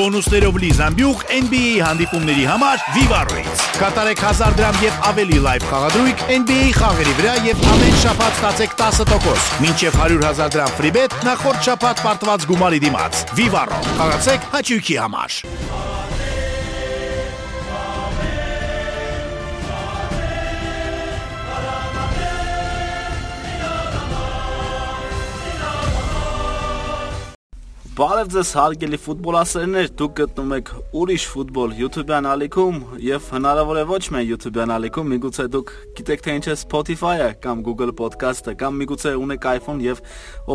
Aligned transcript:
Բոնուսներով 0.00 0.54
լի 0.62 0.68
զամբյուղ 0.78 1.18
NBA 1.36 1.72
հանդիպումների 1.84 2.44
համար 2.48 2.84
Viva-ից։ 2.94 3.64
Կատարեք 3.76 4.22
1000 4.30 4.56
դրամ 4.60 4.78
եւ 4.80 5.04
ավելի 5.10 5.42
լայվ 5.44 5.66
խաղադրույք 5.72 6.24
NBA 6.38 6.70
խաղերի 6.78 7.14
վրա 7.20 7.36
եւ 7.50 7.68
ամեն 7.74 8.00
շաբաթ 8.06 8.40
ստացեք 8.40 8.78
10%։ 8.80 9.60
Մինչեւ 9.66 10.00
100.000 10.00 10.56
դրամ 10.56 10.74
free 10.80 10.96
bet 10.96 11.20
նախորդ 11.28 11.68
շաբաթ 11.68 12.04
պարտված 12.08 12.50
գումարի 12.54 12.82
դիմաց։ 12.88 13.24
Viva-ro։ 13.44 13.84
Խաղացեք 14.00 14.52
հաճույքի 14.56 15.00
համար։ 15.04 15.40
Բարև 28.00 28.28
ձեզ 28.32 28.50
հարգելի 28.56 28.98
ֆուտբոլասերներ, 29.04 29.88
դուք 30.00 30.12
գտնվում 30.16 30.52
եք 30.56 30.68
ուրիշ 30.96 31.24
ֆուտբոլ 31.34 31.72
YouTube-յան 31.76 32.28
ալիքում 32.30 32.76
եւ 33.04 33.26
հնարավոր 33.34 33.80
է 33.80 33.82
ոչ 33.90 33.98
միայն 34.14 34.30
YouTube-յան 34.30 34.70
ալիքում, 34.76 35.10
միգուցե 35.12 35.44
դուք 35.52 35.72
գիտեք 35.98 36.24
թե 36.24 36.36
ինչ 36.38 36.46
է 36.48 36.54
Spotify-ը 36.62 37.26
կամ 37.44 37.60
Google 37.66 37.92
Podcast-ը 37.98 38.54
կամ 38.62 38.78
միգուցե 38.80 39.12
ունեք 39.20 39.48
iPhone 39.50 39.84
եւ 39.84 40.00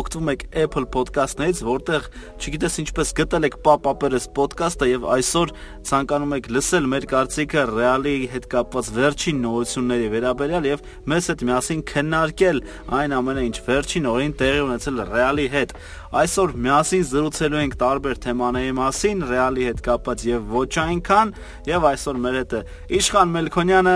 օգտվում 0.02 0.32
եք 0.34 0.46
Apple 0.64 0.90
Podcast-ներից, 0.96 1.62
որտեղ 1.70 2.10
չգիտես 2.42 2.80
ինչպես 2.82 3.14
գտել 3.22 3.46
եք 3.46 3.60
Pop-Up-երս 3.70 4.26
podcast-ը 4.42 4.90
եւ 4.90 5.06
այսօր 5.14 5.54
ցանկանում 5.86 6.36
եք 6.40 6.50
լսել 6.56 6.90
մեր 6.96 7.08
կարծիքը 7.14 7.68
Real-ի 7.76 8.16
հետ 8.34 8.50
կապված 8.56 8.92
վերջին 8.98 9.46
նորությունների 9.46 10.10
վերաբերյալ 10.16 10.70
եւ 10.72 10.84
մեզ 11.14 11.30
հետ 11.30 11.46
միասին 11.46 11.86
քննարկել 11.94 12.64
այն 12.96 13.16
ամենը, 13.22 13.46
ինչ 13.46 13.58
վերջին 13.70 14.10
օրին 14.16 14.36
տեղի 14.42 14.66
ունեցել 14.66 15.06
Real-ի 15.14 15.48
հետ։ 15.54 15.78
Այսօր 16.16 16.52
միասին 16.64 17.02
զրուցելու 17.10 17.60
ենք 17.60 17.74
տարբեր 17.82 18.20
թեմաների 18.24 18.74
մասին, 18.78 19.24
Ռեալի 19.28 19.66
հետ 19.68 19.82
կապված 19.86 20.22
եւ 20.30 20.54
ոչ 20.56 20.70
այնքան, 20.86 21.34
եւ 21.68 21.88
այսօր 21.90 22.20
մեր 22.26 22.38
հետ 22.40 22.56
է 22.56 22.62
Իշխան 23.00 23.34
Մելքոնյանը, 23.36 23.96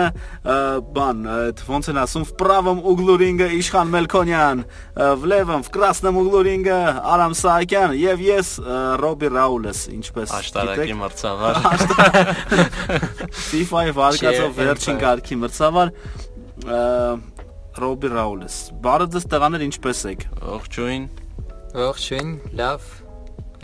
բան, 0.99 1.21
այդ 1.35 1.63
ոնց 1.69 1.89
են 1.93 1.99
ասում, 2.03 2.25
Վպրավում 2.29 2.81
ուգլուրինգը 2.91 3.47
Իշխան 3.59 3.93
Մելքոնյան, 3.95 4.63
Վլևում 5.23 5.63
Վկրասնեմ 5.69 6.19
ուգլուրինգը 6.19 6.79
Արամ 7.15 7.37
Սահակյան 7.39 7.95
եւ 7.99 8.25
ես 8.27 8.51
Ռոբի 8.99 9.31
Ռաուլես, 9.39 9.85
ինչպես 9.95 10.35
Աշտարակի 10.39 10.99
մրցավար։ 10.99 11.61
FIFA-ի 13.49 13.95
վարկածով 13.99 14.59
վերջին 14.59 15.01
կարգի 15.05 15.39
մրցավար 15.45 15.95
Ռոբի 17.79 18.13
Ռաուլես։ 18.17 18.55
Բարը 18.83 19.09
ձեզ 19.15 19.25
տղաներ 19.31 19.65
ինչպես 19.69 20.05
եք։ 20.09 20.29
Ողջույն։ 20.49 21.03
Ողջույն, 21.69 22.29
լավ։ 22.57 22.85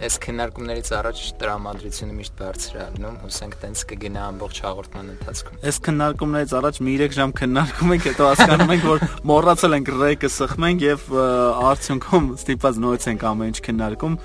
Այս 0.05 0.15
քննարկումներից 0.21 0.89
առաջ 0.93 1.19
տրամադրությունը 1.41 2.15
միշտ 2.17 2.33
բարձր 2.37 2.73
է 2.75 2.79
առնում, 2.83 3.15
հուսենք 3.23 3.53
տենց 3.61 3.81
կգնա 3.89 4.25
ամբողջ 4.29 4.57
հաղորդման 4.65 5.07
ընթացքում։ 5.13 5.61
Այս 5.65 5.79
քննարկումներից 5.87 6.53
առաջ 6.59 6.79
մի 6.85 6.95
3 7.01 7.15
ժամ 7.15 7.33
քննարկում 7.39 7.93
ենք, 7.95 8.05
հետո 8.09 8.27
հասկանում 8.29 8.73
ենք, 8.75 8.85
որ 8.91 9.05
մոռացել 9.31 9.77
ենք 9.79 9.91
ռեյկը 9.95 10.31
սխմենք 10.35 10.85
եւ 10.85 11.07
արդյունքում 11.71 12.27
ստիպված 12.35 12.81
նորից 12.85 13.07
ենք 13.15 13.25
ամեն 13.31 13.49
ինչ 13.55 13.63
քննարկում։ 13.65 14.19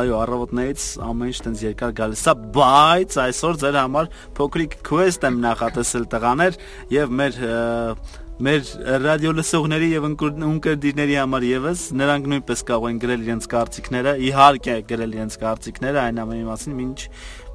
Այո, 0.00 0.16
առավոտներից 0.24 0.88
ամեն 1.10 1.30
ինչ 1.30 1.38
տենց 1.44 1.62
երկար 1.68 1.94
գալիս 2.00 2.24
է, 2.30 2.34
բայց 2.56 3.20
այսօր 3.28 3.60
ձեր 3.60 3.78
համար 3.80 4.10
փոքրիկ 4.40 4.76
quest 4.90 5.28
եմ 5.28 5.38
նախատեսել 5.44 6.10
տղաներ 6.16 6.60
եւ 6.96 7.16
մեր 7.20 7.40
մեր 8.40 8.68
ռադիո 9.04 9.32
լսողների 9.36 9.88
եւ 9.92 10.04
ընկերների 10.08 11.16
համար 11.20 11.44
եւս 11.50 11.82
նրանք 12.00 12.28
նույնպես 12.32 12.62
կարող 12.70 12.88
են 12.90 13.00
գրել 13.02 13.24
իրենց 13.26 13.48
կարծիքները, 13.52 14.14
իհարկե 14.30 14.76
գրել 14.88 15.16
իրենց 15.18 15.36
կարծիքները 15.44 16.00
այն 16.06 16.20
ամենի 16.24 16.46
մասին, 16.48 16.80
ինչ 16.86 17.00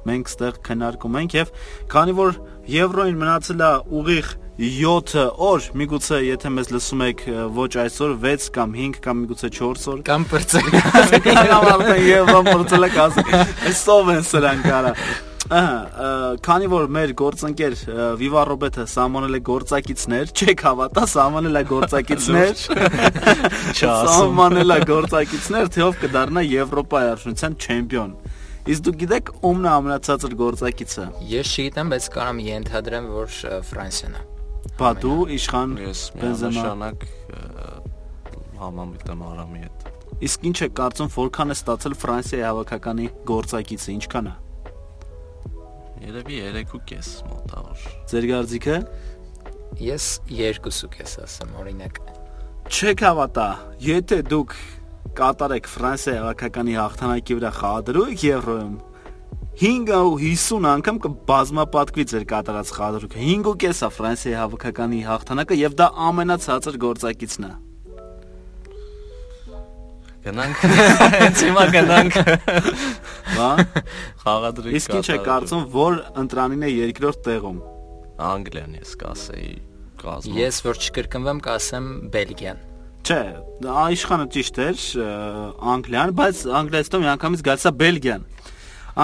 մենք 0.06 0.30
ստեղ 0.30 0.58
քննարկում 0.70 1.18
ենք 1.22 1.36
եւ 1.36 1.52
քանի 1.90 2.16
որ 2.22 2.38
եվրոին 2.70 3.20
մնացել 3.22 3.64
է 3.66 3.70
ուղիղ 3.98 4.28
7 4.56 5.16
օր, 5.46 5.64
միգուցե 5.76 6.18
եթե 6.24 6.50
մեզ 6.56 6.70
լսում 6.72 7.02
եք 7.10 7.24
ոչ 7.58 7.72
այսօր 7.82 8.14
6 8.22 8.46
կամ 8.56 8.76
5 8.78 9.00
կամ 9.04 9.18
միգուցե 9.26 9.50
4 9.58 9.88
օր 9.92 10.04
կամ 10.06 10.28
բրծել 10.30 10.70
կամ 11.52 11.70
արդեն 11.74 12.04
եվրո 12.06 12.40
բրծել 12.46 12.88
եք 12.88 13.00
ասել, 13.04 13.34
այսով 13.68 14.12
են 14.16 14.28
սրանք 14.30 14.70
արա 14.78 14.94
Ահա, 15.46 16.38
քանի 16.42 16.68
որ 16.72 16.88
մեր 16.90 17.12
գործընկեր 17.20 17.74
Viva 18.18 18.42
Robert-ը 18.48 18.86
սահմանել 18.90 19.38
է 19.38 19.40
գործակիցներ, 19.46 20.30
չեք 20.34 20.62
հավատա, 20.66 21.04
սահմանել 21.12 21.58
է 21.60 21.62
գործակիցներ։ 21.70 22.54
Սահմանել 23.80 24.74
է 24.74 24.78
գործակիցներ, 24.90 25.70
թե 25.76 25.84
ով 25.86 26.00
կդառնա 26.02 26.42
Եվրոպայի 26.50 27.10
արժանության 27.12 27.58
չեմպիոն։ 27.62 28.16
Իսկ 28.66 28.86
դուք 28.86 28.96
գիտեք 29.04 29.30
ում-ն 29.46 29.66
է 29.66 29.70
ամենացածր 29.76 30.32
գործակիցը։ 30.40 31.04
Ես 31.30 31.52
չգիտեմ, 31.54 31.92
բայց 31.94 32.08
կարամ 32.16 32.40
ենթադրեմ, 32.46 33.06
որ 33.14 33.36
Ֆրանսիան 33.70 34.16
է։ 34.16 34.24
Բա 34.80 34.90
դու 35.04 35.20
իշխան 35.36 35.76
Ես 35.86 36.00
Բենզեմա։ 36.16 36.50
միանշանակ 36.56 37.06
համամիտ 38.66 39.06
եմ 39.14 39.22
Արամի 39.30 39.62
հետ։ 39.62 39.86
Իսկ 40.26 40.48
ինչ 40.50 40.58
է 40.66 40.68
կարծում, 40.80 41.12
որքան 41.14 41.54
է 41.54 41.56
ստացել 41.60 41.96
Ֆրանսիայի 42.02 42.44
հավաքականի 42.46 43.08
գործակիցը, 43.30 43.94
ինչքան 44.00 44.32
է։ 44.32 44.34
Երևի 46.06 46.36
3.5 46.54 47.06
մոտավոր։ 47.26 47.84
Ձեր 48.06 48.26
գարձիկը։ 48.30 48.74
Ես 49.82 50.04
երկուսու 50.30 50.90
կես 50.92 51.14
ասեմ, 51.24 51.56
օրինակ։ 51.58 51.98
Չեք 52.70 53.02
հավատա, 53.02 53.46
եթե 53.82 54.18
դուք 54.30 54.54
կատարեք 55.18 55.66
Ֆրանսիայի 55.72 56.20
հավաքականի 56.22 56.76
հաղթանակի 56.78 57.38
վրա 57.40 57.50
խաղադրույք 57.58 58.24
Եվրոյում 58.26 58.76
550 59.66 60.70
անգամ 60.76 61.02
կբազմապատկվի 61.06 62.08
ձեր 62.14 62.26
կատարած 62.36 62.72
խաղադրույքը 62.76 63.26
5.5 63.26 63.86
է 63.86 63.92
Ֆրանսիայի 63.98 64.38
հավաքականի 64.44 65.00
հաղթանակը 65.10 65.58
եւ 65.66 65.78
դա 65.80 65.86
ամենացածր 66.06 66.78
գործակիցն 66.86 67.48
է 67.50 67.52
Գնանք։ 70.26 70.62
Հենց 71.16 71.42
հիմա 71.46 71.64
գնանք։ 71.76 72.16
հա 73.36 73.50
Խաղադրիկ։ 74.22 74.78
իսկ 74.80 74.94
ինչ 74.98 75.08
է 75.14 75.18
կարծում 75.26 75.66
որ 75.74 75.98
ընտրանին 76.22 76.64
է 76.66 76.70
երկրորդ 76.72 77.20
տեղում 77.26 77.60
Անգլիան 78.26 78.78
ես 78.80 78.94
կասեի 79.02 79.52
կազմում։ 80.02 80.40
Ես 80.40 80.58
որ 80.66 80.80
չկրկնվեմ, 80.86 81.42
կասեմ 81.46 81.86
Բելգիան։ 82.16 82.64
չէ 83.06 83.20
իշխանը 83.94 84.26
ճիշտ 84.34 84.56
էր 84.66 84.80
Անգլիան 85.76 86.12
բայց 86.18 86.40
Անգլիայից 86.60 86.88
հետո 86.90 87.00
միանգամից 87.04 87.44
գալիս 87.46 87.66
է 87.70 87.72
Բելգիան 87.82 88.24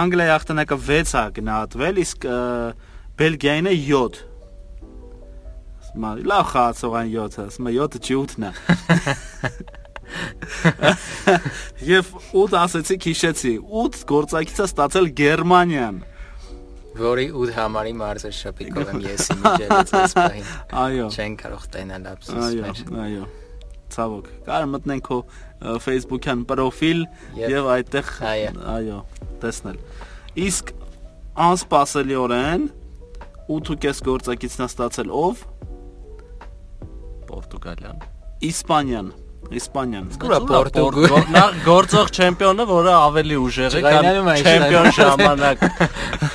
Անգլիայի 0.03 0.33
հաղթանակը 0.33 0.79
6 0.89 1.15
է 1.21 1.25
գնահատվել 1.39 2.01
իսկ 2.03 2.27
Բելգիային 3.23 3.71
է 3.71 3.77
7 3.93 4.23
Մա 6.03 6.11
լավ 6.25 6.47
խաղացող 6.49 6.95
այն 6.99 7.09
7-ը, 7.13 7.43
ասում 7.51 7.67
է 7.69 7.73
7-ը 7.77 7.99
չի 8.01 8.15
8-ն 8.17 8.47
է։ 8.49 8.53
Եվ 11.93 12.11
8 12.43 12.57
ասեցիք 12.63 13.07
հիշեցի, 13.11 13.53
8 13.83 14.03
գործակիցը 14.13 14.67
ստացել 14.71 15.13
Գերմանիան։ 15.23 16.01
Որի 17.03 17.27
8 17.33 17.55
համարի 17.57 17.95
մարզաշապիկով 18.03 18.91
եմ 18.93 18.99
ես 19.07 19.29
իմիջելից 19.33 19.93
այս 19.97 20.17
պահին։ 20.19 20.51
Այո։ 20.83 21.07
Չեն 21.17 21.37
կարող 21.41 21.65
տենալ 21.73 22.05
Այո, 22.13 22.67
մեր։ 22.67 22.83
այո։ 23.07 23.25
Ցավոք։ 23.93 24.29
Կարող 24.49 24.69
մտնենք 24.73 25.09
քո 25.09 25.19
Facebook-յան 25.87 26.45
պրոֆիլ 26.53 27.03
եւ 27.43 27.71
այդտեղ 27.73 28.13
Այո։ 28.29 28.53
այո, 28.77 29.01
տեսնել։ 29.43 29.81
Իսկ 30.43 30.73
անսպասելիորեն 31.49 32.69
8.5 33.53 34.05
գործակիցն 34.07 34.65
է 34.65 34.69
ստացել 34.71 35.13
ով։ 35.23 35.45
Պորտուգալիան։ 37.33 38.07
Իսպանիան։ 38.53 39.13
Իսպանիան։ 39.53 40.07
Ուրա 40.27 40.39
Պորտուգալ։ 40.49 41.27
Նա 41.35 41.43
գործող 41.67 42.13
չեմպիոնը, 42.17 42.67
որը 42.73 42.93
ավելի 42.99 43.41
ուժեղ 43.43 43.75
է, 43.79 43.83
քան 43.89 44.31
չեմպիոն 44.43 44.89
ժամանակ։ 44.99 45.67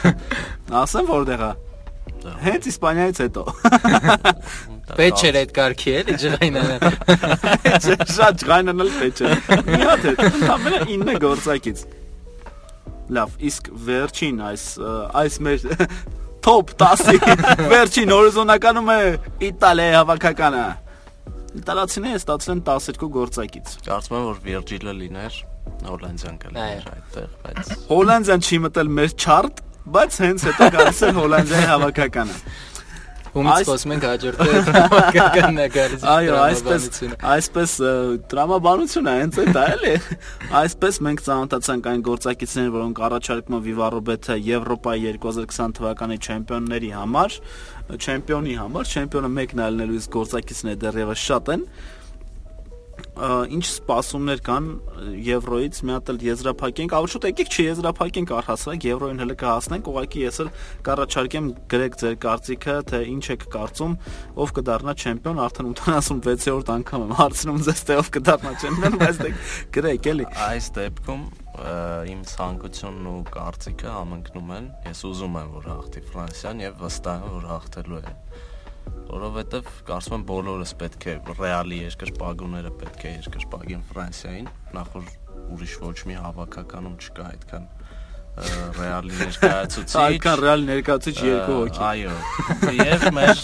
Ասեմ 0.81 1.07
որտեղ 1.13 1.45
է։ 1.47 1.51
Հենց 2.43 2.67
Իսպանիայից 2.71 3.21
հետո։ 3.23 3.43
Պետք 4.97 5.21
չէր 5.21 5.37
այդ 5.41 5.53
կարգի 5.55 5.93
էլի 5.99 6.13
ջղայնանը։ 6.21 6.91
Շատ 8.17 8.41
ջղայնանալ 8.43 8.91
պետք 8.97 9.21
է։ 9.27 9.31
Մի 9.67 9.79
հատ 9.83 10.05
է, 10.07 10.13
ընդամենը 10.27 10.79
9 10.91 11.17
գործակից։ 11.23 11.83
Լավ, 13.17 13.35
իսկ 13.49 13.69
վերջին 13.87 14.41
այս 14.47 14.63
այս 15.21 15.37
մեր 15.47 15.67
top 16.47 16.73
10-ի 16.79 17.19
վերջին 17.71 18.13
հորիզոնականում 18.15 18.91
է 18.95 18.99
Իտալիայի 19.51 19.95
հավաքականը։ 19.97 20.65
Իտալացիները 21.57 22.19
ստացել 22.21 22.53
են 22.53 22.61
12 22.67 23.07
գործակից։ 23.17 23.71
Կարծում 23.87 24.17
եմ, 24.17 24.25
որ 24.27 24.41
Վիրջիլը 24.47 24.93
լիներ, 24.97 25.37
Հոլանդիան 25.87 26.37
կլիներ 26.43 26.89
այդտեղ, 26.93 27.29
բայց 27.43 27.71
Հոլանդիան 27.87 28.45
չի 28.47 28.59
մտել 28.67 28.91
մեր 28.97 29.15
չարտ, 29.17 29.61
բայց 29.97 30.19
հենց 30.27 30.45
հետո 30.47 30.69
գալիս 30.77 31.01
է 31.07 31.09
Հոլանդիայի 31.17 31.67
հավաքականը։ 31.71 32.37
Ումից 33.37 33.67
խոսում 33.67 33.93
ենք 33.95 34.05
հաջորդը 34.07 34.45
կգնագարից։ 35.17 36.05
Այո, 36.13 36.37
այսպես 36.43 36.87
այսպես 37.33 37.73
տրամաբանություն 38.31 39.09
է 39.11 39.15
հենց 39.17 39.39
այդ 39.43 39.59
էլի։ 39.63 39.93
Այսպես 40.61 40.99
մենք 41.07 41.23
ծանոթացանք 41.27 41.89
այն 41.91 42.05
գործակիցներին, 42.07 42.71
որոնք 42.77 43.03
առաջարկում 43.07 43.57
են 43.57 43.65
Viva 43.67 43.91
Roberta 43.93 44.39
Եվրոպայի 44.47 45.13
2020 45.17 45.77
թվականի 45.77 46.17
չեմպիոնների 46.27 46.91
համար, 46.97 47.37
չեմպիոնի 47.97 48.57
համար, 48.61 48.89
չեմպիոնը 48.97 49.33
մեկն 49.37 49.61
է 49.61 49.67
ելնելու 49.67 50.01
իսկ 50.01 50.17
գործակիցները 50.17 50.81
դեռևս 50.87 51.27
շատ 51.27 51.53
են 51.57 51.67
ինչ 53.17 53.63
սպասումներ 53.65 54.41
կան 54.45 54.67
եվրոից 55.25 55.79
մի 55.87 55.93
հատ 55.95 56.11
էլ 56.13 56.19
եզրափակենք 56.27 56.93
ավելի 56.97 57.11
շուտ 57.13 57.25
եկեք 57.27 57.55
չեզրափակենք 57.57 58.33
առհասարակ 58.37 58.85
եվրոին 58.87 59.21
հələ 59.23 59.37
կհասնենք 59.41 59.89
ուղղակի 59.91 60.23
ես 60.23 60.39
էլ 60.43 60.51
կառաջարկեմ 60.87 61.49
գրեք 61.73 61.97
ձեր 62.01 62.15
կարծիքը 62.27 62.77
թե 62.91 63.01
ինչ 63.13 63.25
եք 63.37 63.47
կարծում 63.57 63.97
ով 64.45 64.53
կդառնա 64.57 64.95
չեմպիոն 65.01 65.41
արդեն 65.47 65.73
86-րդ 65.73 66.71
անգամ 66.77 67.07
եմ 67.07 67.17
հարցնում 67.21 67.59
ձեզ 67.67 67.83
թե 67.89 67.99
ով 68.03 68.13
կդառնա 68.17 68.53
չեմպիոն 68.61 69.01
բայց 69.01 69.21
դե 69.25 69.33
գրեք 69.77 70.09
էլի 70.13 70.29
այս 70.47 70.71
դեպքում 70.77 71.27
իմ 71.57 72.19
ցանկությունն 72.29 73.07
ու 73.09 73.21
կարծիքը 73.33 73.89
համընկնում 73.89 74.51
են 74.57 74.67
ես 74.91 74.99
ուզում 75.09 75.37
եմ 75.41 75.55
որ 75.57 75.69
հաղթի 75.71 76.03
Ֆրանսիան 76.11 76.61
եւ 76.67 76.75
վստահ 76.83 77.23
եմ 77.25 77.33
որ 77.33 77.47
հաղթելու 77.49 77.97
է 77.97 78.13
որովհետև 79.11 79.71
կարծում 79.87 80.17
եմ 80.17 80.25
բոլորս 80.31 80.73
պետք 80.81 81.07
է 81.07 81.15
ռեալի 81.37 81.79
երկրպագուները 81.83 82.71
պետք 82.81 83.07
է 83.07 83.13
երկրպագեն 83.17 83.83
Ֆրանսիային, 83.91 84.51
նախ 84.77 84.93
որ 84.97 85.11
ուրիշ 85.57 85.75
ոչ 85.87 85.97
մի 86.11 86.19
հավաքականում 86.27 86.97
չկա 87.07 87.27
այդքան 87.31 87.67
ռեալի 88.77 89.13
ներկայացուցիչ։ 89.17 90.01
Այդքան 90.01 90.41
ռեալի 90.43 90.67
ներկայացուցիչ 90.67 91.21
երկու 91.25 91.55
հոգի։ 91.57 91.79
Այո։ 91.87 92.11
Եվ 92.77 93.05
մեր 93.17 93.39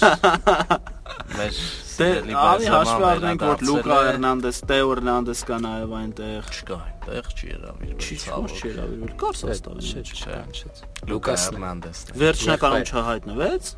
մեր 1.33 1.61
Դե 1.93 2.07
արի 2.41 2.69
հաշվի 2.73 3.05
առնենք 3.07 3.43
որ 3.45 3.63
Լուկա 3.67 3.97
Հերնանդես, 4.07 4.59
Տեո 4.69 4.85
Հերնանդես 4.89 5.41
կա 5.49 5.57
նաև 5.63 5.91
այնտեղ։ 5.99 6.47
Չկա, 6.53 6.77
այնտեղ 6.89 7.29
չի 7.33 7.49
հravirվել։ 7.53 7.99
Չի 8.03 8.17
չի 8.17 8.71
հravirվել։ 8.73 9.13
Կարս 9.23 9.43
աստավ։ 9.53 9.81
Չէ, 9.83 10.03
չէ։ 10.09 10.71
Լուկա 11.11 11.35
Հերնանդեսն։ 11.43 12.15
Վերջնականում 12.23 12.87
չհայտնվեց։ 12.89 13.73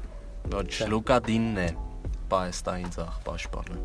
Ոչ, 0.54 0.70
Լուկա 0.92 1.18
Դինն 1.26 1.58
է 1.58 1.68
պայստային 2.30 2.92
ցախ 2.94 3.16
պաշտպանը։ 3.26 3.78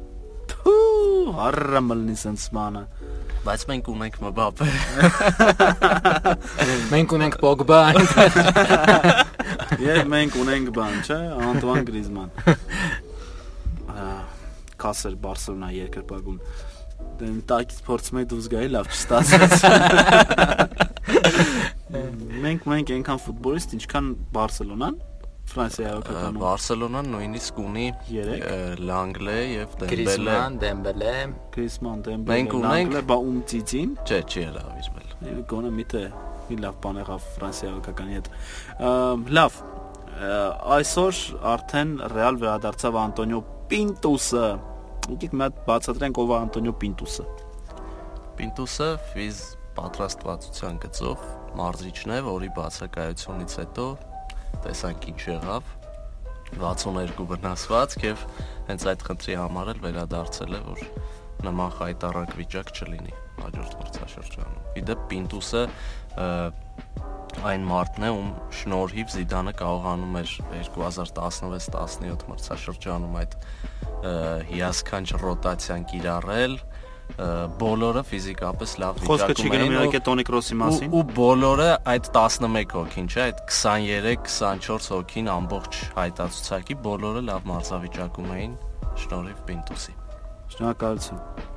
Փու, 0.51 1.33
հարրամլնի 1.39 2.17
sense 2.21 2.53
մանը։ 2.53 2.83
Բայց 3.47 3.63
մենք 3.71 3.87
ունենք 3.95 4.19
Մբապե։ 4.21 4.67
Մենք 6.93 7.15
ունենք 7.17 7.39
Պոգբա։ 7.41 7.81
Եվ 9.87 10.01
մենք 10.13 10.37
ունենք 10.43 10.73
բան, 10.77 10.99
չէ, 11.07 11.19
Անտուան 11.49 11.87
Գրիզման։ 11.89 12.29
Կասեր 14.81 15.17
Բարսելոնա 15.25 15.71
երկրպագուն։ 15.79 16.39
Դե 17.21 17.31
տակից 17.49 17.81
փորձում 17.87 18.21
եք 18.21 18.29
դուրս 18.33 18.47
գայի, 18.53 18.69
լավ 18.77 18.93
չստացվեց։ 18.93 19.55
Մենք 22.45 22.69
մենք 22.71 22.93
այնքան 22.97 23.19
ֆուտբոլիստ, 23.25 23.75
ինչքան 23.81 24.07
Բարսելոնան 24.37 25.01
Ֆրանսիայի 25.51 25.91
հակականում։ 25.91 26.41
Բարսելոնան 26.41 27.09
նույնիսկ 27.11 27.61
ունի 27.61 27.87
3 28.09 28.83
Լանգլե 28.91 29.37
եւ 29.51 29.77
Դեմբելե։ 29.81 29.91
Գրիզման, 29.91 30.59
Դեմբելե։ 30.63 31.15
Գրիզման, 31.57 32.03
Դեմբելե։ 32.07 32.35
Մենք 32.37 32.57
ունենք 32.61 32.99
բա 33.11 33.17
ում 33.27 33.41
ծիծին։ 33.51 33.95
Չէ, 34.07 34.21
չի 34.31 34.45
հravirվել։ 34.51 35.41
Գոնե 35.51 35.73
միտը 35.81 36.03
մի 36.51 36.59
լավ 36.65 36.79
բան 36.85 37.01
եղավ 37.01 37.27
Ֆրանսիայի 37.35 37.73
հակականի 37.77 38.19
հետ։ 38.19 38.31
Լավ, 39.41 39.59
այսօր 40.77 41.21
արդեն 41.51 41.93
Ռեալ 42.15 42.41
վերադարձավ 42.41 42.99
Անտոնիո 43.01 43.41
Պինտուսը։ 43.71 44.47
Եկեք 45.11 45.35
մի 45.35 45.45
հատ 45.47 45.61
բացատրենք 45.71 46.21
ով 46.21 46.31
է 46.31 46.37
Անտոնիո 46.41 46.75
Պինտուսը։ 46.81 47.27
Պինտուսը 48.41 48.89
ֆիզ 49.11 49.41
պատրաստվածության 49.81 50.81
գծով 50.85 51.27
մարզիչն 51.61 52.15
է, 52.17 52.19
որի 52.27 52.51
բացակայությունից 52.59 53.57
հետո 53.61 53.87
տեսանք 54.65 55.09
ինչ 55.13 55.21
եղավ 55.31 55.75
62 56.61 57.27
վնասվածք 57.31 58.07
եւ 58.09 58.25
հենց 58.71 58.87
այդ 58.93 59.05
խնդրի 59.07 59.37
համար 59.41 59.73
էլ 59.75 59.83
վերադարձել 59.87 60.57
է 60.59 60.63
որ 60.67 60.85
նման 61.47 61.75
խայտարակ 61.79 62.35
վիճակ 62.41 62.73
չլինի 62.77 63.15
հաջորդ 63.41 63.77
մրցաշրջանում։ 63.81 64.65
Իդեպ 64.81 65.05
Պինտուսը 65.11 65.63
այն 67.51 67.65
մարդն 67.71 68.05
է, 68.05 68.11
ում 68.13 68.31
շնորհիվ 68.59 69.13
Զիդանը 69.15 69.53
կարողանում 69.61 70.17
էր 70.21 70.33
2016-17 70.51 72.25
մրցաշրջանում 72.31 73.15
այդ 73.21 73.37
հիասքանչ 74.51 75.07
ռոտացիան 75.23 75.87
կիրառել, 75.93 76.57
բոլորը 77.61 78.03
ֆիզիկապես 78.11 78.75
լավ 78.83 79.01
վիճակում 79.01 79.11
էին։ 79.11 79.21
Խոսքը 79.21 79.37
չի 79.41 79.53
գնում 79.55 79.75
իհարկե 79.77 80.01
Տոնի 80.09 80.25
Կրոսի 80.31 80.59
մասին։ 80.61 80.97
Ու 80.97 81.05
բոլորը 81.19 81.69
այդ 81.95 82.11
11 82.17 82.75
հոգին, 82.79 83.11
չէ, 83.11 83.21
այդ 83.27 83.45
23-24 83.51 84.91
հոգին 84.95 85.31
ամբողջ 85.37 85.81
հայտացուցակի 86.01 86.81
բոլորը 86.89 87.25
լավ 87.31 87.49
մարզավիճակում 87.53 88.35
էին 88.41 88.59
շնորհիվ 89.05 89.47
Պինտուսի։ 89.51 89.97
Շնորհակալություն 90.57 91.50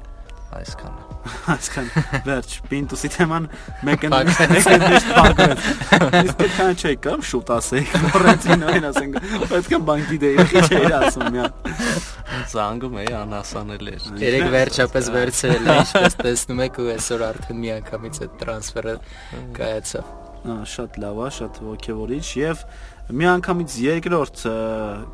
այսքանը։ 0.60 1.14
Այսքան 1.54 1.88
վերջ 2.28 2.54
Պինտուսի 2.68 3.10
թեման 3.14 3.46
մեկը 3.88 4.10
մեկը 4.14 4.48
միշտ 4.54 5.12
փակվեց։ 5.18 5.68
Իսկ 6.20 6.42
է 6.44 6.68
չէ 6.74 6.92
կամ 7.06 7.24
շուտ 7.30 7.52
ասեիք 7.56 7.94
Ֆլորենտինոին 8.04 8.88
ասենք 8.90 9.20
պետք 9.54 9.76
է 9.78 9.80
բան 9.90 10.04
գիտեի 10.10 10.48
քիչ 10.52 10.66
էր 10.80 10.98
ասում 11.00 11.30
միա։ 11.38 11.48
Զանգում 12.54 13.00
էի 13.04 13.14
անհասանել 13.22 13.92
էր։ 13.94 14.10
Երեք 14.24 14.48
վերջապես 14.58 15.10
վերցրել 15.16 15.64
է, 15.64 15.78
ինչպես 15.84 16.18
տեսնում 16.24 16.64
եք 16.68 16.82
ու 16.84 16.90
այսօր 16.98 17.26
արդեն 17.30 17.64
միանգամից 17.64 18.22
այդ 18.24 18.38
տրանսֆերը 18.44 18.96
կայացավ։ 19.60 20.12
Շատ 20.44 20.98
լավ 21.00 21.20
է, 21.24 21.28
շատ 21.38 21.60
ողջավորիչ 21.64 22.26
եւ 22.36 22.64
միանգամից 23.12 23.74
երկրորդ 23.84 24.42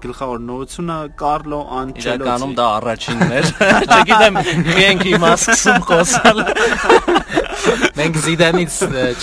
գլխավոր 0.04 0.42
նորությունը 0.46 0.98
Կարլո 1.20 1.60
Անչելոտի։ 1.80 2.04
Իրականում 2.06 2.52
դա 2.60 2.66
առաջինն 2.80 3.32
էր։ 3.40 3.48
Չգիտեմ, 3.96 4.40
մենք 4.70 5.06
հիմա 5.10 5.32
սկսում 5.40 5.86
խոսալ։ 5.90 6.44
Մենք 8.00 8.20
Զիդանից 8.26 8.76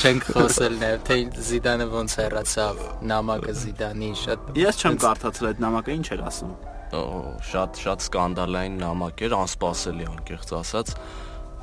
չենք 0.03 0.27
խոսել 0.37 0.75
նաև, 0.83 1.05
թե 1.07 1.17
Զիդանը 1.47 1.87
ոնց 1.95 2.17
հեռացավ, 2.21 2.83
նամակը 3.13 3.55
Զիդանի 3.63 4.11
շատ 4.23 4.51
Ես 4.61 4.83
չեմ 4.83 4.99
կարդացել 5.07 5.49
այդ 5.51 5.63
նամակը, 5.65 5.97
ինչ 5.97 6.07
էր 6.17 6.25
ասում։ 6.27 6.53
Օ, 6.97 7.05
շատ 7.51 7.81
շատ 7.87 8.05
սկանդալային 8.07 8.77
նամակ 8.83 9.25
էր, 9.27 9.37
անսպասելի 9.41 10.11
անկեղծ 10.13 10.53
ասած 10.61 10.93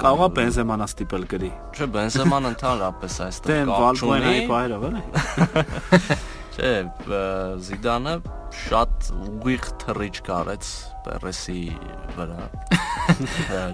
Կարողա 0.04 0.28
Բենզեմանա 0.36 0.86
ստիպել 0.90 1.26
գրի։ 1.32 1.50
Չէ, 1.78 1.88
Բենզեման 1.94 2.48
ընդհանրապես 2.50 3.18
այստեղ 3.28 3.70
կապ 3.70 3.70
չունի։ 3.70 3.70
Դե 3.70 3.84
Վալբուենայի 3.84 4.46
բայրով 4.50 4.88
էլի։ 4.90 5.04
Չէ, 6.54 6.72
Զիդանը 7.66 8.12
շատ 8.54 9.07
ուղիղ 9.18 9.64
թռիչ 9.81 10.18
կարեց 10.28 10.68
Պերեսի 11.06 11.62
վրա 12.14 12.44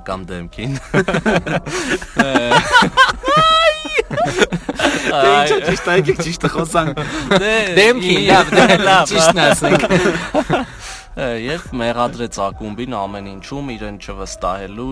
կամ 0.07 0.21
դեմքին։ 0.29 0.77
Դե 5.09 5.33
ինչ 5.33 5.49
ճիշտ 5.65 5.89
է, 5.91 5.97
ճիշտ 6.21 6.47
խոսանք։ 6.55 7.01
Դե 7.43 7.51
դեմքին, 7.81 8.21
լավ, 8.29 8.53
դե 8.55 8.79
լավ, 8.85 9.11
ճիշտն 9.11 9.43
ասենք 9.43 9.85
եւ 11.19 11.67
մեղադրեց 11.83 12.39
ակումբին 12.45 12.95
ամեն 12.95 13.25
ինչում 13.33 13.71
իրեն 13.75 13.99
չվստահելու, 13.99 14.87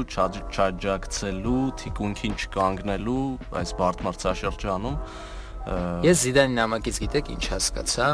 չաջակցելու, 0.58 1.64
թիկունքին 1.80 2.36
չկանգնելու 2.44 3.26
այս 3.64 3.74
բարդ 3.80 4.04
մրցաշրջանում 4.10 4.98
Ես 5.68 6.22
Զիդանի 6.24 6.56
նամակից 6.56 6.98
գիտեք 7.04 7.30
ինչ 7.34 7.42
հասկացա։ 7.52 8.06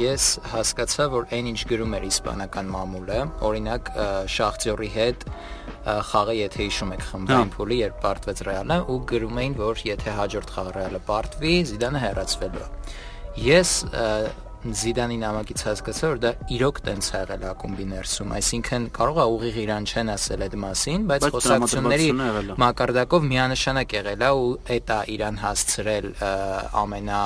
Ես 0.00 0.24
հասկացա, 0.50 1.04
որ 1.12 1.26
այն 1.36 1.50
ինչ 1.52 1.60
գրում 1.70 1.92
էր 1.98 2.06
իսպանական 2.08 2.72
մամուլը, 2.74 3.18
օրինակ 3.46 3.90
Շախտյորի 4.36 4.90
հետ 4.96 5.26
խաղը 6.10 6.34
եթե 6.40 6.66
հիշում 6.66 6.94
եք 6.96 7.04
խմբային 7.10 7.52
փուլի, 7.54 7.78
երբ 7.84 8.00
պարտվեց 8.06 8.42
Ռեալը 8.48 8.78
ու 8.90 8.98
գրում 9.12 9.40
էին, 9.42 9.54
որ 9.60 9.84
եթե 9.86 10.16
հաջորդ 10.16 10.52
խաղը 10.56 10.72
Ռեալը 10.76 11.02
պարտվի, 11.06 11.54
Զիդանը 11.70 12.02
հեռացվելու 12.06 12.64
է։ 12.66 12.68
Ես 13.46 13.70
Զիդանի 14.76 15.16
նամակից 15.22 15.62
հասկացա, 15.66 16.08
որ 16.10 16.20
դա 16.22 16.30
իրոք 16.56 16.78
տենց 16.86 17.06
ա 17.06 17.20
եղել 17.22 17.44
ակումբի 17.50 17.86
ներսում, 17.92 18.32
այսինքն 18.36 18.86
կարող 18.96 19.20
է 19.22 19.26
ուղիղ 19.36 19.56
իրան 19.62 19.86
չեն 19.86 20.10
ասել 20.16 20.44
այդ 20.46 20.56
մասին, 20.64 21.06
բայց 21.10 21.26
խոսակցությունների 21.36 22.08
մակարդակով 22.62 23.26
միանշանակ 23.30 23.96
եղել 23.96 24.26
է 24.26 24.30
ու 24.36 24.50
այդ 24.76 24.92
է 24.96 24.98
իրան 25.16 25.40
հասցրել 25.46 26.08
ամենա 26.82 27.22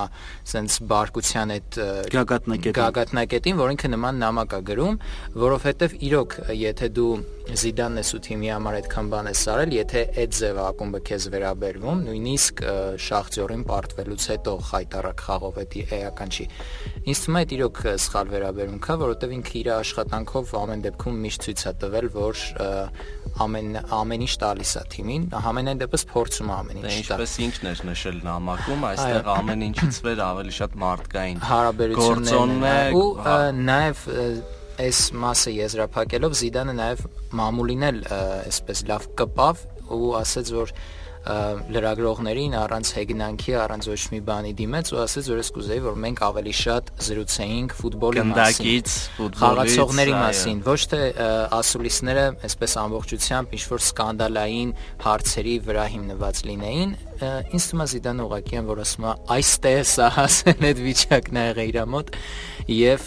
սենց 0.50 0.78
բարկության 0.90 1.54
այդ 1.56 1.80
գագաթնակետին, 2.14 2.78
գագաթնակետին, 2.80 3.60
որ 3.60 3.74
ինքը 3.76 3.92
նման 3.94 4.24
նամակ 4.24 4.56
է 4.56 4.62
գրում, 4.70 4.96
որովհետև 5.40 6.00
իրոք 6.10 6.40
եթե 6.60 6.90
դու 7.00 7.12
Զիդանն 7.50 7.98
ես 7.98 8.10
ու 8.14 8.18
թիմի 8.22 8.50
համար 8.52 8.76
այդքան 8.78 9.06
բան 9.10 9.28
ես 9.30 9.40
արել, 9.50 9.72
եթե 9.74 10.02
այդ 10.22 10.34
ձևը 10.38 10.60
ակումբը 10.70 11.00
քեզ 11.08 11.24
վերաբերվում, 11.34 12.02
նույնիսկ 12.06 12.62
Շախտյորին 13.06 13.64
պարտվելուց 13.70 14.26
հետո 14.30 14.54
խայտարակ 14.68 15.24
խաղով 15.26 15.58
էդի 15.64 15.82
էական 15.98 16.30
չի։ 16.30 16.46
Ինձ 17.10 17.22
թվում 17.30 17.38
է 17.38 17.46
դա 17.46 17.54
իրոք 17.54 17.78
սխալ 18.02 18.30
վերաբերմունք 18.30 18.86
է, 18.90 18.94
որովհետև 19.00 19.32
ինքը 19.36 19.52
իր 19.60 19.68
աշխատանքով 19.76 20.52
ամեն 20.60 20.80
դեպքում 20.86 21.18
միշտ 21.24 21.44
ցույց 21.46 21.62
է 21.62 21.72
տվել, 21.82 22.08
որ 22.16 22.40
ամեն 23.44 23.68
ամեն 24.00 24.24
ինչ 24.26 24.34
տալիս 24.42 24.72
է 24.80 24.82
թիմին, 24.94 25.26
համենայն 25.46 25.82
դեպս 25.84 26.04
փորձում 26.10 26.50
է 26.50 26.54
ամեն 26.56 26.80
Դե 26.80 26.94
ինչ 26.96 27.06
տալ։ 27.06 27.22
ինչպես 27.22 27.34
ինքն 27.46 27.70
էր 27.70 27.82
նշել 27.90 28.18
նամակում, 28.26 28.86
այստեղ 28.90 29.30
ամեն 29.36 29.64
ինչից 29.70 30.00
վեր 30.10 30.22
ավելի 30.26 30.54
շատ 30.58 30.78
մարդկային 30.80 31.42
հարաբերություններն 31.50 32.66
է, 32.70 32.76
ու 32.98 33.08
նաև 33.70 34.04
այս 34.80 35.00
մասը 35.20 35.52
եզրափակելով 35.60 36.38
Զիդանը 36.40 36.74
նաև 36.80 37.06
մամուլին 37.36 37.86
էլ 37.90 37.98
այսպես 38.10 38.82
լավ 38.90 39.08
կպավ 39.20 39.64
ու 39.90 40.10
ասաց 40.20 40.52
որ 40.56 40.72
լրագրողներին 41.20 42.54
առանց 42.56 42.90
հեգնանքի, 42.96 43.52
առանց 43.60 43.88
ոչ 43.90 44.00
մի 44.12 44.20
բանի 44.24 44.52
դիմեց 44.56 44.90
ու 44.94 45.00
ասաց 45.04 45.26
որ 45.30 45.40
ես 45.40 45.50
կուզեի 45.56 45.82
որ 45.84 45.98
մենք 46.04 46.22
ավելի 46.24 46.54
շատ 46.60 46.92
զրուցեինք 47.06 47.74
ֆուտբոլի 47.80 48.24
մասին 48.30 49.34
խաղացողների 49.40 50.14
մասին, 50.16 50.62
ոչ 50.64 50.80
թե 50.90 51.00
ասուլիսները 51.60 52.24
այսպես 52.48 52.76
ամբողջությամբ 52.80 53.54
ինչ 53.60 53.64
որ 53.68 53.84
սկանդալային 53.90 54.72
հարցերի 55.04 55.56
վրա 55.68 55.84
հիմնված 55.92 56.42
լինեին, 56.48 56.96
ինձ 57.20 57.68
թվում 57.68 57.84
է 57.84 57.88
Զիդանը 57.90 58.26
ուղղակի 58.30 58.60
են 58.60 58.70
որ 58.70 58.82
ասում 58.86 59.04
է 59.10 59.14
այստեղ 59.36 59.82
սա 59.90 60.08
հասել 60.16 60.66
այդ 60.70 60.82
վիճակն 60.88 61.40
ա 61.40 61.44
եղել 61.50 61.70
իր 61.70 61.80
մոտ 61.90 62.14
եւ 62.80 63.04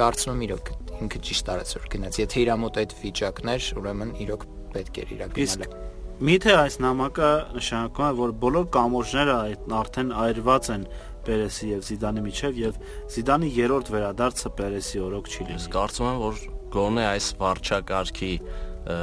կարծում 0.00 0.34
եմ 0.36 0.44
իրոք 0.50 0.72
ինքը 1.00 1.20
ճիշտ 1.26 1.50
արեց 1.54 1.72
որ 1.76 1.86
գնաց։ 1.94 2.18
Եթե 2.20 2.42
իր 2.44 2.50
մոտ 2.60 2.80
այդ 2.82 2.94
վիճակն 3.00 3.52
էր, 3.54 3.68
ուրեմն 3.80 4.12
իրոք 4.26 4.44
պետք 4.74 5.00
էր 5.00 5.14
իր 5.16 5.24
Իսկ 5.40 5.64
գնալը։ 5.64 5.88
միթե 6.20 6.54
այս 6.60 6.76
նամակը 6.84 7.28
նշանակում 7.56 8.06
է, 8.06 8.10
որ 8.20 8.32
բոլոր 8.44 8.66
կամորջները 8.76 9.36
այդ 9.40 9.74
արդեն 9.80 10.10
այրված 10.24 10.70
են 10.74 10.86
Պերեսի 11.26 11.68
եւ 11.70 11.84
Զիդանի 11.88 12.24
միջև 12.24 12.58
եւ 12.60 12.80
Զիդանի 13.14 13.50
երրորդ 13.56 13.92
վերադարձը 13.94 14.52
Պերեսի 14.60 15.02
օրոք 15.04 15.30
չի 15.30 15.40
Ես 15.40 15.50
լինի։ 15.50 15.72
կարծում 15.76 16.10
եմ, 16.10 16.20
որ 16.24 16.42
գոնե 16.76 17.04
այս 17.10 17.26
վարչակարգի 17.40 18.32
ը, 18.40 18.96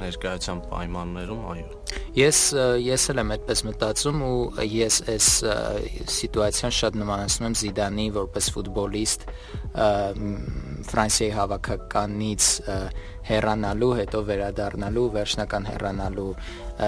ներկայության 0.00 0.62
պայմաններում, 0.68 1.42
այո։ 1.52 1.66
Ես 2.18 2.38
ես 2.84 3.04
էլ 3.12 3.20
եմ 3.22 3.32
այդպես 3.36 3.62
մտածում 3.68 4.22
ու 4.28 4.38
ես 4.72 4.96
այս 5.12 5.28
սիտուացիան 6.14 6.74
շատ 6.78 6.98
նմանացնում 7.02 7.48
եմ 7.48 7.56
Զիդանի 7.62 8.06
որպես 8.16 8.50
ֆուտբոլիստ 8.56 9.26
Ֆրանսիայի 10.88 11.32
հավաքականից 11.38 12.48
հեռանալու, 13.28 13.90
հետո 13.98 14.20
վերադառնալու, 14.28 15.04
վերջնական 15.12 15.66
հեռանալու 15.68 16.30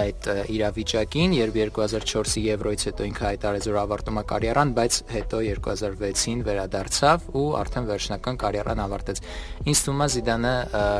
այդ 0.01 0.29
իրավիճակին, 0.55 1.35
երբ 1.37 1.57
2004-ի 1.61 2.41
Եվրոյից 2.47 2.85
հետո 2.87 3.07
ինքը 3.11 3.25
հայտարարեց 3.27 3.67
որ 3.69 3.77
ավարտում 3.81 4.19
է 4.21 4.23
կարիերան, 4.31 4.73
բայց 4.79 4.97
հետո 5.11 5.41
2006-ին 5.51 6.43
վերադարձավ 6.47 7.29
ու 7.37 7.45
արդեն 7.61 7.89
վերջնական 7.91 8.41
կարիերան 8.41 8.83
ավարտեց։ 8.87 9.23
Ինձ 9.69 9.83
թվում 9.85 10.01
է 10.01 10.09
Զիդանը 10.15 10.55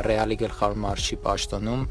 Ռեալի 0.06 0.38
գլխավոր 0.46 0.80
մարշի 0.86 1.18
պաշտոնում 1.26 1.84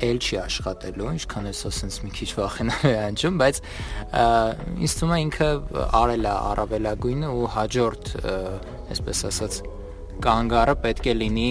էլ 0.00 0.20
չի 0.20 0.36
աշխատելու, 0.40 1.08
ինչքան 1.16 1.48
ես 1.50 1.60
ասենց 1.70 1.96
մի 2.04 2.12
քիչ 2.16 2.28
վախենալ 2.38 2.86
է 2.88 2.94
անջում, 3.04 3.40
բայց 3.40 3.60
ինձ 4.80 4.94
թվում 5.00 5.12
է 5.16 5.18
ինքը 5.26 5.50
արել 6.00 6.24
է 6.24 6.32
առավելագույնը 6.52 7.34
ու 7.36 7.50
հաջորդ 7.56 8.14
այսպես 8.96 9.22
ասած 9.30 9.60
կանգառը 10.24 10.74
պետք 10.84 11.08
է 11.10 11.14
լինի 11.20 11.48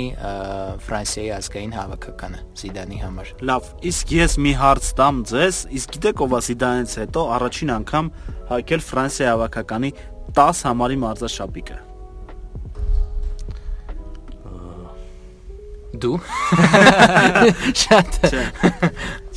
Ֆրանսիայի 0.86 1.32
ազգային 1.40 1.76
հավաքականը 1.76 2.40
Զիդանի 2.62 3.02
համար։ 3.04 3.34
Լավ, 3.50 3.70
իսկ 3.90 4.14
ես 4.16 4.38
մի 4.46 4.54
հարց 4.62 4.90
տամ 5.00 5.22
ձեզ, 5.34 5.60
իսկ 5.80 5.94
գիտեք 5.98 6.24
ով 6.26 6.38
է 6.38 6.42
Զիդանից 6.50 6.96
հետո 7.04 7.28
առաջին 7.40 7.76
անգամ 7.80 8.10
հայկել 8.54 8.88
Ֆրանսիայի 8.90 9.32
հավաքականի 9.34 9.94
10 10.40 10.66
համարի 10.70 11.00
մարզաշապիկը։ 11.04 11.80
Դու? 16.00 16.18
Շատ 17.82 18.18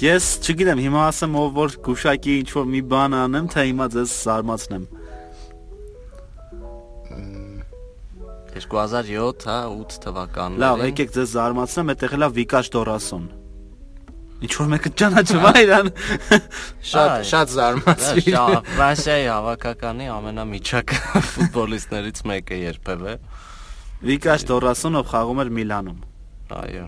Ես 0.03 0.27
չգիտեմ, 0.43 0.83
հիմա 0.85 1.05
ասեմ 1.09 1.37
ով 1.41 1.55
որ 1.57 1.77
գուշակի 1.87 2.35
ինչ 2.43 2.51
որ 2.59 2.67
մի 2.75 2.83
բան 2.93 3.17
անեմ, 3.23 3.47
թե 3.55 3.65
հիմա 3.71 3.87
ձեզ 3.95 4.15
զարմացնեմ։ 4.27 4.85
2007, 8.53 9.47
հա, 9.49 9.59
8 9.73 10.01
թվականներին։ 10.05 10.63
Լավ, 10.63 10.83
եկեք 10.91 11.15
ձեզ 11.17 11.33
զարմացնեմ, 11.37 11.93
այդտեղ 11.93 12.17
էլա 12.19 12.29
Վիկաշ 12.37 12.71
Դորասոն։ 12.77 13.25
Ինչ 14.43 14.53
որ 14.59 14.71
մեկը 14.73 14.91
ճանաչում 14.99 15.45
է 15.47 15.53
իրան։ 15.63 15.91
շատ 16.93 17.13
շատ 17.31 17.53
զարմացրի։ 17.53 18.25
Դա 18.35 18.47
Ֆրանսիայի 18.73 19.29
հավաքականի 19.31 20.09
ամենամիջակ 20.17 20.97
ֆուտբոլիստներից 21.33 22.23
մեկը 22.33 22.59
երբևէ։ 22.63 23.15
Վիկաշ 24.11 24.47
Դորասոնով 24.51 25.09
խաղում 25.13 25.43
էր 25.47 25.53
Միլանում 25.63 26.01
Այո։ 26.59 26.87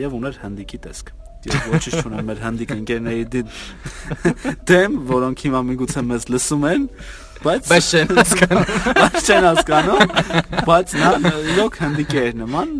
եւ 0.00 0.14
ուներ 0.18 0.38
հանդիկի 0.42 0.78
տեսք։ 0.84 1.12
Ես 1.40 1.60
ոչինչ 1.70 2.00
չունեմ 2.04 2.26
մեր 2.28 2.40
հանդիկ 2.44 2.72
ընկերների 2.74 3.42
դեմ, 4.70 4.96
որոնք 5.08 5.44
հիմա 5.46 5.62
միգուցե 5.70 6.02
մեզ 6.10 6.26
լսում 6.34 6.66
են, 6.70 6.84
բայց 7.44 7.70
Բայց 7.70 7.90
չեն 7.90 8.10
հասկանում։ 8.20 8.66
բայց 9.00 9.30
չեն 9.30 9.46
հասկանում, 9.50 10.16
բայց 10.70 10.96
նա 11.00 11.12
իրոք 11.54 11.78
հանդիկ 11.84 12.18
էր 12.24 12.34
նման 12.40 12.74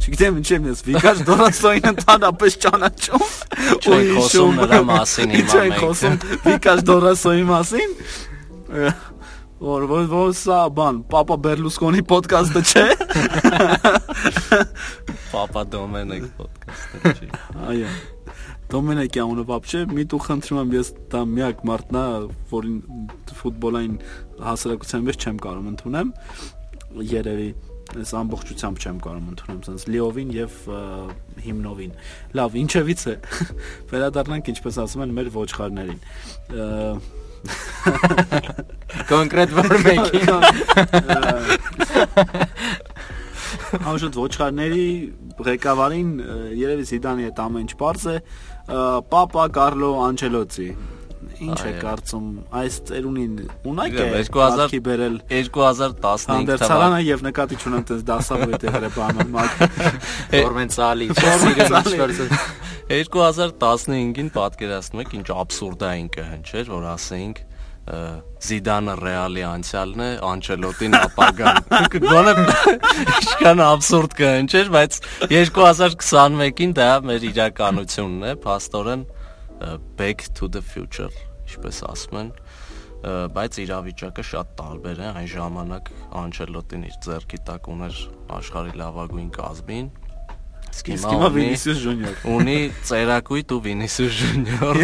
Չգիտեմ 0.00 0.36
ինչ 0.40 0.50
եմ 0.56 0.66
ես 0.70 0.78
Վիկաշ 0.86 1.18
Դորասոին 1.28 1.88
ընդհանրապես 1.90 2.54
ճանաչում։ 2.64 3.24
ենք 3.90 4.12
խոսում 4.16 4.60
նրա 4.62 4.78
մասին 4.88 5.34
հիմա 5.34 5.58
ենք 5.60 5.74
մենք։ 5.74 5.82
խոսում 5.82 6.16
Վիկաշ 6.46 6.84
Դորասոյի 6.88 7.44
մասին։ 7.50 7.92
Որ 9.60 9.84
որ 9.90 10.06
որ 10.08 10.30
սա 10.40 10.60
բան, 10.72 11.02
Պապա 11.12 11.36
Բերլուսկոնի 11.44 12.00
ոդկասթը 12.08 12.62
չէ։ 12.70 12.84
Պապա 15.34 15.64
Դոմենեկ 15.74 16.24
ոդկասթը 16.40 17.12
չի։ 17.18 17.28
Այո։ 17.68 17.90
Դոմինեկի 18.70 19.20
անունը 19.24 19.44
բաբջե, 19.48 19.80
մի 19.90 20.02
դու 20.12 20.20
խնդրում 20.26 20.60
եմ, 20.60 20.68
ես 20.76 20.88
դա 21.10 21.20
միակ 21.26 21.62
մարդն 21.66 21.96
է, 22.00 22.02
որին 22.52 22.76
ֆուտբոլային 23.40 23.96
հասարակության 24.46 25.06
մեջ 25.08 25.16
չեմ 25.26 25.40
կարող 25.46 25.64
ընդունեմ, 25.72 26.12
երևի 27.10 27.48
այս 27.90 28.12
ամբողջությամբ 28.20 28.76
չեմ 28.78 28.98
կարող 29.02 29.24
ընդունեմ, 29.32 29.60
sense 29.66 29.84
լիովին 29.90 30.30
եւ 30.36 30.52
հիմնովին։ 31.42 31.92
Լավ, 32.38 32.50
ինչևից 32.60 33.02
է։ 33.10 33.14
Վերադառնանք, 33.90 34.44
ինչպես 34.54 34.74
ասում 34.84 35.02
են, 35.06 35.14
մեր 35.18 35.28
ոչխարներին։ 35.34 36.00
Կոնկրետ 39.10 39.50
որ 39.58 39.74
մեկին։ 39.88 40.30
Համոզված 43.70 44.16
ոչխարների 44.18 44.86
ղեկավարին 45.46 46.10
երևի 46.58 46.84
Զիդանի 46.90 47.26
այդ 47.30 47.38
ամեն 47.44 47.64
ինչ 47.64 47.72
բարձ 47.80 48.02
է։ 48.10 48.16
Պապա 48.70 49.44
Կարլո 49.56 49.90
Անչելոցի 50.06 50.68
ինչ 51.40 51.58
է 51.66 51.72
կարծում 51.80 52.26
այս 52.60 52.74
ծերունին 52.90 53.34
ունակ 53.70 53.94
է 53.96 54.04
Եկավ, 54.04 54.16
2000 54.28 54.32
կարգի 54.36 54.80
բերել 54.86 55.16
2015 55.30 56.26
հանդերձարանը 56.30 57.00
եւ 57.06 57.24
նկատի 57.26 57.58
չունեմ 57.60 57.84
տես 57.90 58.04
դասավորի 58.10 58.60
տեղերը 58.64 58.90
բանան 58.96 59.32
մակ 59.36 59.50
Ֆորմենցալի, 60.36 61.08
ինչ-որ 61.10 62.34
2015-ին 62.90 64.30
պատկերացնում 64.36 65.04
եք 65.04 65.16
ինչ 65.20 65.28
աբսուրդային 65.40 66.08
կհնչեր, 66.16 66.70
որ 66.74 66.86
ասեինք 66.90 67.40
ը, 67.40 67.49
Զիդանը 68.40 68.94
Ռեալի 69.00 69.42
անցյալն 69.50 70.02
է, 70.04 70.08
Անչելոտին 70.30 70.96
ապագան։ 71.00 71.88
Գոնե 72.06 72.34
ինչքան 73.02 73.62
աբսուրդ 73.66 74.16
կհնչեր, 74.20 74.70
բայց 74.76 74.98
2021-ին 75.32 76.76
դա 76.78 76.90
մեր 77.10 77.26
իրականությունն 77.30 78.28
է, 78.30 78.34
փաստորեն 78.44 79.06
back 79.96 80.28
to 80.38 80.48
the 80.48 80.62
future, 80.62 81.10
ինչպես 81.46 81.82
ասում 81.90 82.20
են 82.22 82.32
բայց 83.00 83.58
իրավիճակը 83.64 84.22
շատ 84.28 84.48
տարբեր 84.60 84.98
է 85.00 85.06
այն 85.10 85.28
ժամանակ 85.32 85.86
Անչելոտին 86.20 86.82
իր 86.90 86.96
ձեռքի 87.06 87.38
տակ 87.48 87.68
ուներ 87.72 88.00
աշխարհի 88.36 88.74
լավագույն 88.80 89.30
կազմին 89.36 89.88
ունի 90.70 91.30
Վինիսիուս 91.36 91.78
Ժունիոր 91.84 92.26
ունի 92.34 92.58
ծերակույտ 92.88 93.54
ու 93.54 93.60
Վինիսիուս 93.66 94.12
Ժունիոր 94.20 94.80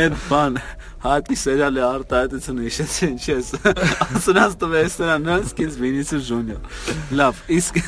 այդ 0.00 0.16
բան 0.30 0.58
հատի 1.04 1.36
սերիալի 1.40 1.84
արտահայտությունը 1.90 2.66
հիշեցին 2.66 3.14
չես 3.20 3.52
ասնաս 4.06 4.58
տվես 4.60 4.98
նրան 5.00 5.28
նանսկից 5.30 5.78
Վինիսիուս 5.84 6.26
Ժունիոր 6.30 6.62
լավ 7.20 7.44
իսկ 7.60 7.80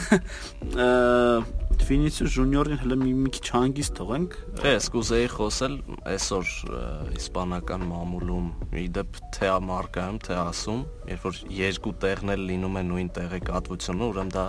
Վինիսիուս 1.87 2.31
Ժունիորին 2.35 2.79
հələ 2.81 2.95
մի 2.99 3.11
մի 3.15 3.29
քիչ 3.37 3.45
հանգիստ 3.53 3.93
թողենք 3.95 4.33
Դե, 4.57 4.71
ես 4.73 4.87
կուզեի 4.91 5.27
խոսել 5.31 5.75
այսօր 6.11 6.49
ը, 6.67 6.81
իսպանական 7.15 7.85
մամուլում 7.87 8.49
իդեպ 8.81 9.19
թե 9.37 9.51
մարկայում, 9.67 10.17
թե 10.27 10.35
ասում, 10.41 10.81
երբ 11.13 11.27
որ 11.27 11.39
երկու 11.57 11.93
տեղն 12.03 12.33
էլ 12.35 12.43
լինում 12.51 12.75
է 12.81 12.83
նույն 12.89 13.11
տեղեկատվությունը, 13.17 14.09
ուրեմն 14.11 14.33
դա 14.35 14.45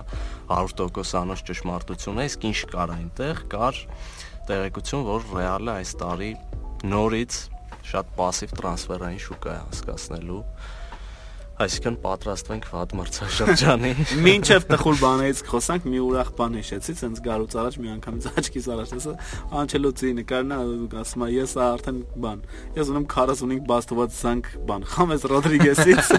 100% 0.57 1.21
անոց 1.23 1.45
ճշմարտություն 1.53 2.19
է, 2.19 2.27
իսկ 2.33 2.49
ինչ 2.49 2.59
կար 2.75 2.95
այնտեղ, 2.99 3.45
կար 3.55 3.81
տեղեկություն, 4.51 5.07
որ 5.09 5.31
Ռեալը 5.39 5.79
այս 5.79 5.95
տարի 6.03 6.33
նորից 6.91 7.39
շատ 7.89 8.13
пассив 8.19 8.53
տրանսֆերային 8.59 9.23
շուկա 9.29 9.55
է 9.55 9.61
հասկացնելու 9.69 10.43
Այսինքն 11.62 11.96
պատրաստվենք 12.02 12.64
վատ 12.74 12.94
մրցաշրջանի։ 12.98 13.90
Մինչև 14.26 14.64
տխուր 14.72 14.96
բաներից 15.04 15.42
խոսանք, 15.52 15.84
մի 15.94 16.00
ուրախ 16.02 16.30
բան 16.40 16.56
հիշեցի, 16.58 16.96
ցենց 16.98 17.20
գալուց 17.28 17.54
առաջ 17.62 17.76
մի 17.84 17.92
անգամից 17.94 18.26
աչքիս 18.42 18.66
առաջ 18.74 18.94
տեսա 18.94 19.14
Անչելոթի 19.62 20.10
նկարն 20.18 20.50
է, 20.50 20.58
ասում 21.04 21.22
է, 21.24 21.30
ես 21.34 21.54
արդեն 21.68 22.00
բան։ 22.26 22.42
Ես 22.74 22.90
ունեմ 22.94 23.06
45 23.14 23.62
բաստված 23.70 24.18
զանգ 24.18 24.50
բան, 24.74 24.82
Խամես 24.94 25.22
Ռոդրիգեսից։ 25.34 26.06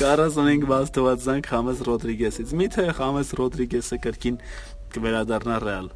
45 0.00 0.66
բաստված 0.72 1.18
զանգ 1.28 1.44
Խամես 1.52 1.78
Ռոդրիգեսից։ 1.92 2.56
Միթե 2.62 2.86
Խամես 2.96 3.28
Ռոդրիգեսը 3.42 3.96
կրկին 4.08 4.36
կվերադառնա 4.96 5.56
Ռեալ։ 5.68 5.92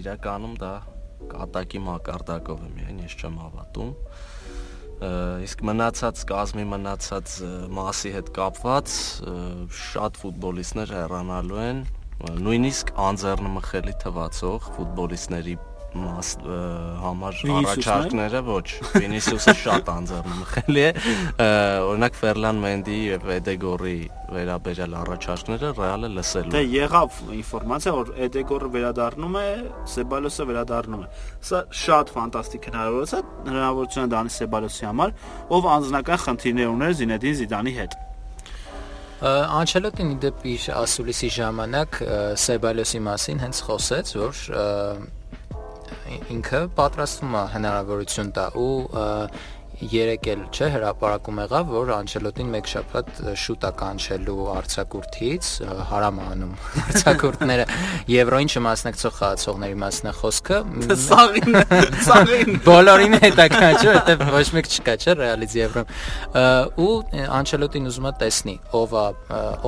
Իրականում 0.00 0.54
դա 0.60 0.74
կատակի 1.30 1.80
մակարդակով 1.86 2.60
է 2.66 2.68
միայն 2.76 3.00
ես 3.04 3.16
չեմ 3.20 3.34
հավատում 3.40 3.90
իսկ 5.00 5.62
մնացած 5.64 6.22
կազմի 6.28 6.64
մնացած 6.74 7.36
մասի 7.72 8.10
հետ 8.18 8.28
կապված 8.36 8.96
շատ 9.80 10.20
ֆուտբոլիստներ 10.20 10.92
հեռանալու 10.98 11.62
են 11.64 11.82
նույնիսկ 12.44 12.92
անձեռնմխելի 13.08 13.94
թվացող 14.04 14.66
ֆուտբոլիստների 14.76 15.56
համար 15.90 17.38
առաջարկները 17.60 18.40
ոչ 18.46 18.66
Վինիսիուսը 18.94 19.54
շատ 19.58 19.88
անձեռնմխելի 19.90 20.82
է 20.86 20.90
օրինակ 21.90 22.18
Ֆերլան 22.20 22.60
Մենդի 22.62 22.98
եւ 23.10 23.24
Էդեգորի 23.36 23.94
վերաբերյալ 24.30 24.94
առաջարկները 25.00 25.72
ռեալը 25.80 26.10
լսելու 26.14 26.54
դե 26.54 26.62
եղավ 26.76 27.16
ինֆորմացիա 27.40 27.94
որ 27.96 28.12
Էդեգորը 28.28 28.70
վերադառնում 28.76 29.40
է 29.40 29.46
Սեբալոսը 29.94 30.46
վերադառնում 30.50 31.02
է 31.02 31.08
սա 31.50 31.64
շատ 31.80 32.14
ֆանտաստիկ 32.20 32.70
հնարավորություն 32.70 33.24
է 33.26 33.50
հնարավորություն 33.50 34.14
Դանի 34.14 34.34
Սեբալոսի 34.36 34.86
համար 34.90 35.16
ով 35.58 35.68
անձնական 35.74 36.22
խնդիրներ 36.30 36.70
ուներ 36.70 36.96
Զինեդին 37.00 37.36
Զիդանի 37.40 37.74
հետ 37.80 37.98
Անչելոտին 39.20 40.12
դեպի 40.22 40.52
ասուլիսի 40.72 41.28
ժամանակ 41.34 41.96
Սեբալոսի 42.40 43.00
մասին 43.04 43.42
հենց 43.42 43.58
խոսեց, 43.66 44.12
որ 44.16 44.38
ինքը 46.34 46.60
պատրաստվում 46.78 47.36
է 47.40 47.42
հնարավորություն 47.54 48.30
տա 48.36 48.46
ու 48.60 48.70
երեք 49.80 50.26
էլ 50.30 50.40
չէ 50.52 50.66
հրաապարակում 50.74 51.38
եղավ, 51.40 51.70
որ 51.72 51.90
Անչելոտին 51.94 52.48
մեկ 52.52 52.66
շաբաթ 52.70 53.20
շուտ 53.40 53.62
է 53.64 53.70
կանչելու 53.80 54.46
արցակուրտից, 54.54 55.48
հարամանում 55.90 56.52
արցակուրտները 56.84 57.66
Եվրոին 58.10 58.50
չմասնակցող 58.50 59.14
խաղացողների 59.20 59.78
մասն 59.80 60.10
է 60.10 60.14
խոսքը։ 60.20 60.58
Սաղին, 61.04 61.58
սաղին։ 62.08 62.60
Բոլորին 62.66 63.16
է 63.20 63.30
դա 63.38 63.46
կանչը, 63.54 63.88
որտեվ 63.90 64.24
ոչ 64.36 64.44
մեկ 64.58 64.70
չկա, 64.70 64.96
չէ, 65.00 65.16
ռեալից 65.20 65.56
Եվրոմ։ 65.60 65.94
Ու 66.84 66.90
Անչելոտին 67.40 67.90
ուզում 67.90 68.10
է 68.10 68.14
տեսնի, 68.20 68.56
ով 68.80 68.96
է, 69.00 69.06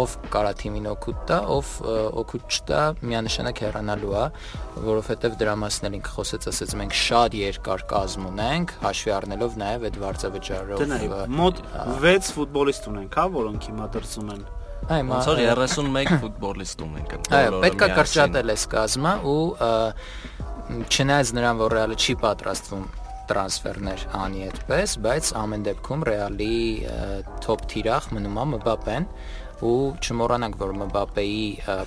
ով 0.02 0.16
կարա 0.32 0.52
թիմին 0.62 0.90
օգուտ 0.92 1.24
տա, 1.30 1.40
ով 1.56 1.72
օգուտ 2.22 2.56
չտա, 2.58 2.82
միանշանակ 3.12 3.62
հեռանալու 3.66 4.14
է, 4.18 4.26
որովհետև 4.82 5.36
դրա 5.40 5.54
մասն 5.62 5.88
էլ 5.88 5.96
ինքը 5.98 6.12
խոսեց, 6.16 6.46
ասեց 6.52 6.74
մենք 6.80 6.96
շատ 6.96 7.36
երկար 7.38 7.84
կազմ 7.92 8.28
ունենք, 8.32 8.74
հաշվի 8.82 9.12
առնելով 9.18 9.58
նաև 9.62 9.86
այդ 9.88 9.98
վարձավճարով։ 10.02 10.82
Դնայ, 10.82 11.00
մոտ 11.42 11.62
6 12.02 12.32
ֆուտբոլիստ 12.36 12.88
ունենք, 12.92 13.18
հա, 13.18 13.26
որոնք 13.36 13.68
հիմա 13.70 13.88
դրսում 13.96 14.32
են։ 14.36 14.42
Այ 14.92 15.02
ոնց 15.06 15.28
որ 15.30 15.40
31 15.46 16.16
ֆուտբոլիստ 16.22 16.80
ունենք 16.82 17.12
ընդ 17.16 17.28
Այո, 17.38 17.60
պետքա 17.62 17.88
կրճատել 17.98 18.52
այս 18.56 18.64
կազմը 18.72 19.12
ու 19.30 19.44
չնայած 20.72 21.30
նրան, 21.38 21.60
որ 21.62 21.76
Ռեալը 21.76 21.98
չի 22.02 22.16
պատրաստվում 22.22 22.84
տրանսֆերներ 23.30 24.02
անի 24.18 24.42
այդպես, 24.48 24.94
բայց 25.06 25.28
ամեն 25.38 25.66
դեպքում 25.68 26.02
Ռեալի 26.08 26.56
top 27.44 27.62
թիրախ 27.70 28.08
մնում 28.16 28.40
է 28.42 28.46
Մբապեն 28.52 29.06
ու 29.62 29.94
չմոռանանք, 30.02 30.56
որ 30.58 30.72
Մբապեի 30.80 31.42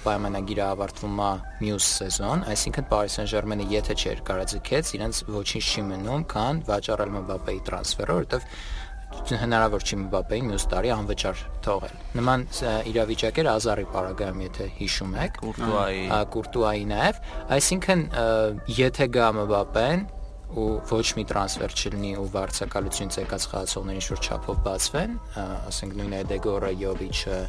պայմանագիրը 0.06 0.64
ավարտվում 0.66 1.20
է 1.26 1.32
մյուս 1.60 1.90
սեզոն, 2.00 2.46
այսինքն 2.54 2.88
Paris 2.92 3.18
Saint-Germain-ը 3.20 3.68
եթե 3.74 3.98
չէր 4.00 4.24
կարաձգեց, 4.30 4.94
իրենց 4.96 5.22
ոչինչ 5.36 5.66
չի 5.66 5.86
մնում, 5.92 6.26
քան 6.32 6.64
վաճառել 6.72 7.14
Մբապեի 7.20 7.62
տրանսֆերը, 7.68 8.16
որովհետև 8.16 8.50
հնարավոր 9.16 9.84
չի 9.86 9.98
Մբապեին 10.02 10.50
մյուս 10.50 10.66
տարի 10.72 10.90
անվճար 10.96 11.44
թողել։ 11.66 11.94
Նման 12.20 12.42
իրավիճակ 12.92 13.40
էր 13.42 13.50
Ազարի 13.52 13.86
պարագայում, 13.94 14.42
եթե 14.46 14.68
հիշում 14.80 15.16
եք։ 15.26 15.40
Կուրտուայի։ 15.46 16.04
Կուրտուայի 16.36 16.84
նաև, 16.92 17.22
այսինքն 17.56 18.04
եթե 18.76 19.08
գա 19.16 19.30
Մբապեն, 19.40 20.06
ու 20.54 20.66
ոչ 20.90 21.08
մի 21.18 21.24
տրանսֆեր 21.30 21.74
չլինի 21.76 22.12
ու 22.22 22.26
վարձակալություն 22.36 23.12
ցեկած 23.16 23.48
խաղացողների 23.52 24.04
շուրջ 24.06 24.30
չափով 24.30 24.60
բացվեն, 24.66 25.16
ասենք 25.42 25.98
նույն 26.00 26.14
Էդեգորը, 26.20 26.70
Յովիչը։ 26.84 27.40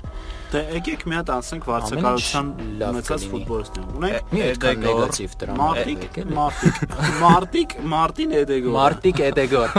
Դե 0.54 0.62
եկեք 0.76 1.04
մի 1.06 1.18
հատ 1.18 1.32
ասենք 1.36 1.68
վարձակալության 1.70 2.50
ունեցած 2.88 3.28
ֆուտբոլիստներ։ 3.34 3.94
Ունենք 4.00 4.36
Էդեգոր 4.46 5.14
Մարտիկ, 5.60 6.18
Մարտիկ, 6.40 6.82
Մարտիկ, 7.20 7.78
Մարտին 7.94 8.36
Էդեգոր։ 8.42 8.76
Մարտիկ 8.80 9.24
Էդեգոր։ 9.30 9.78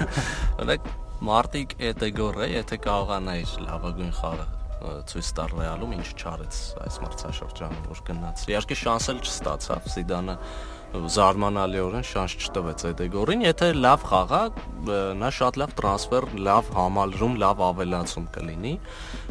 Ունեք 0.64 0.92
Մարտիկ 1.24 1.78
Էդեգորը, 1.94 2.50
եթե 2.58 2.82
կարողանայր 2.84 3.56
լավագույն 3.68 4.14
խաղը 4.18 4.52
ցույց 4.84 5.28
տալ 5.38 5.52
Ռեալում 5.56 5.92
ինչ 5.96 6.08
չարեց 6.20 6.56
այս 6.84 6.96
մրցաշրջանում 7.04 7.84
որ 7.88 8.00
գնաց։ 8.08 8.42
Իհարկե 8.52 8.76
շանս 8.80 9.06
էլ 9.14 9.20
չստացավ 9.24 9.86
Զիդանը 9.94 10.34
զարմանալիորեն 10.94 12.04
շանս 12.06 12.34
չտվեց 12.38 12.82
Էդեգորին, 12.90 13.40
եթե 13.48 13.68
լավ 13.82 14.04
խաղա, 14.06 14.40
նա 15.18 15.30
շատ 15.34 15.58
լավ 15.58 15.72
տրանսֆեր, 15.80 16.26
լավ 16.46 16.68
համալրում, 16.76 17.34
լավ 17.42 17.62
ավելացում 17.68 18.26
կլինի։ 18.34 18.72